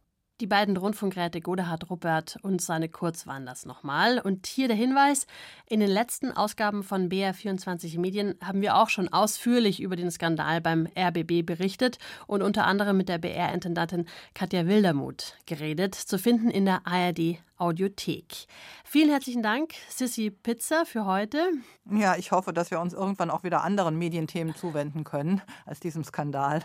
Die 0.40 0.48
beiden 0.48 0.76
Rundfunkräte 0.76 1.40
Godehard 1.40 1.90
Ruppert 1.90 2.38
und 2.42 2.60
seine 2.60 2.88
Kurz 2.88 3.24
waren 3.28 3.46
das 3.46 3.66
nochmal. 3.66 4.18
Und 4.18 4.48
hier 4.48 4.66
der 4.66 4.76
Hinweis: 4.76 5.28
In 5.66 5.78
den 5.78 5.88
letzten 5.88 6.32
Ausgaben 6.32 6.82
von 6.82 7.08
BR24 7.08 8.00
Medien 8.00 8.34
haben 8.42 8.60
wir 8.60 8.76
auch 8.76 8.88
schon 8.88 9.08
ausführlich 9.12 9.80
über 9.80 9.94
den 9.94 10.10
Skandal 10.10 10.60
beim 10.60 10.88
RBB 10.98 11.46
berichtet 11.46 12.00
und 12.26 12.42
unter 12.42 12.66
anderem 12.66 12.96
mit 12.96 13.08
der 13.08 13.18
BR-Intendantin 13.18 14.06
Katja 14.34 14.66
Wildermuth 14.66 15.36
geredet. 15.46 15.94
Zu 15.94 16.18
finden 16.18 16.50
in 16.50 16.64
der 16.64 16.84
ARD 16.84 17.38
Audiothek. 17.64 18.46
Vielen 18.84 19.08
herzlichen 19.08 19.42
Dank, 19.42 19.72
Sissy 19.88 20.30
Pizza, 20.30 20.84
für 20.84 21.06
heute. 21.06 21.50
Ja, 21.90 22.16
ich 22.16 22.30
hoffe, 22.30 22.52
dass 22.52 22.70
wir 22.70 22.78
uns 22.78 22.92
irgendwann 22.92 23.30
auch 23.30 23.42
wieder 23.42 23.64
anderen 23.64 23.96
Medienthemen 23.96 24.54
zuwenden 24.54 25.04
können 25.04 25.40
als 25.64 25.80
diesem 25.80 26.04
Skandal. 26.04 26.62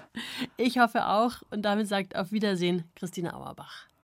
Ich 0.58 0.78
hoffe 0.78 1.08
auch 1.08 1.42
und 1.52 1.64
damit 1.64 1.88
sagt 1.88 2.18
auf 2.18 2.32
Wiedersehen 2.34 2.84
Christina 2.96 3.34
Auerbach. 3.34 3.89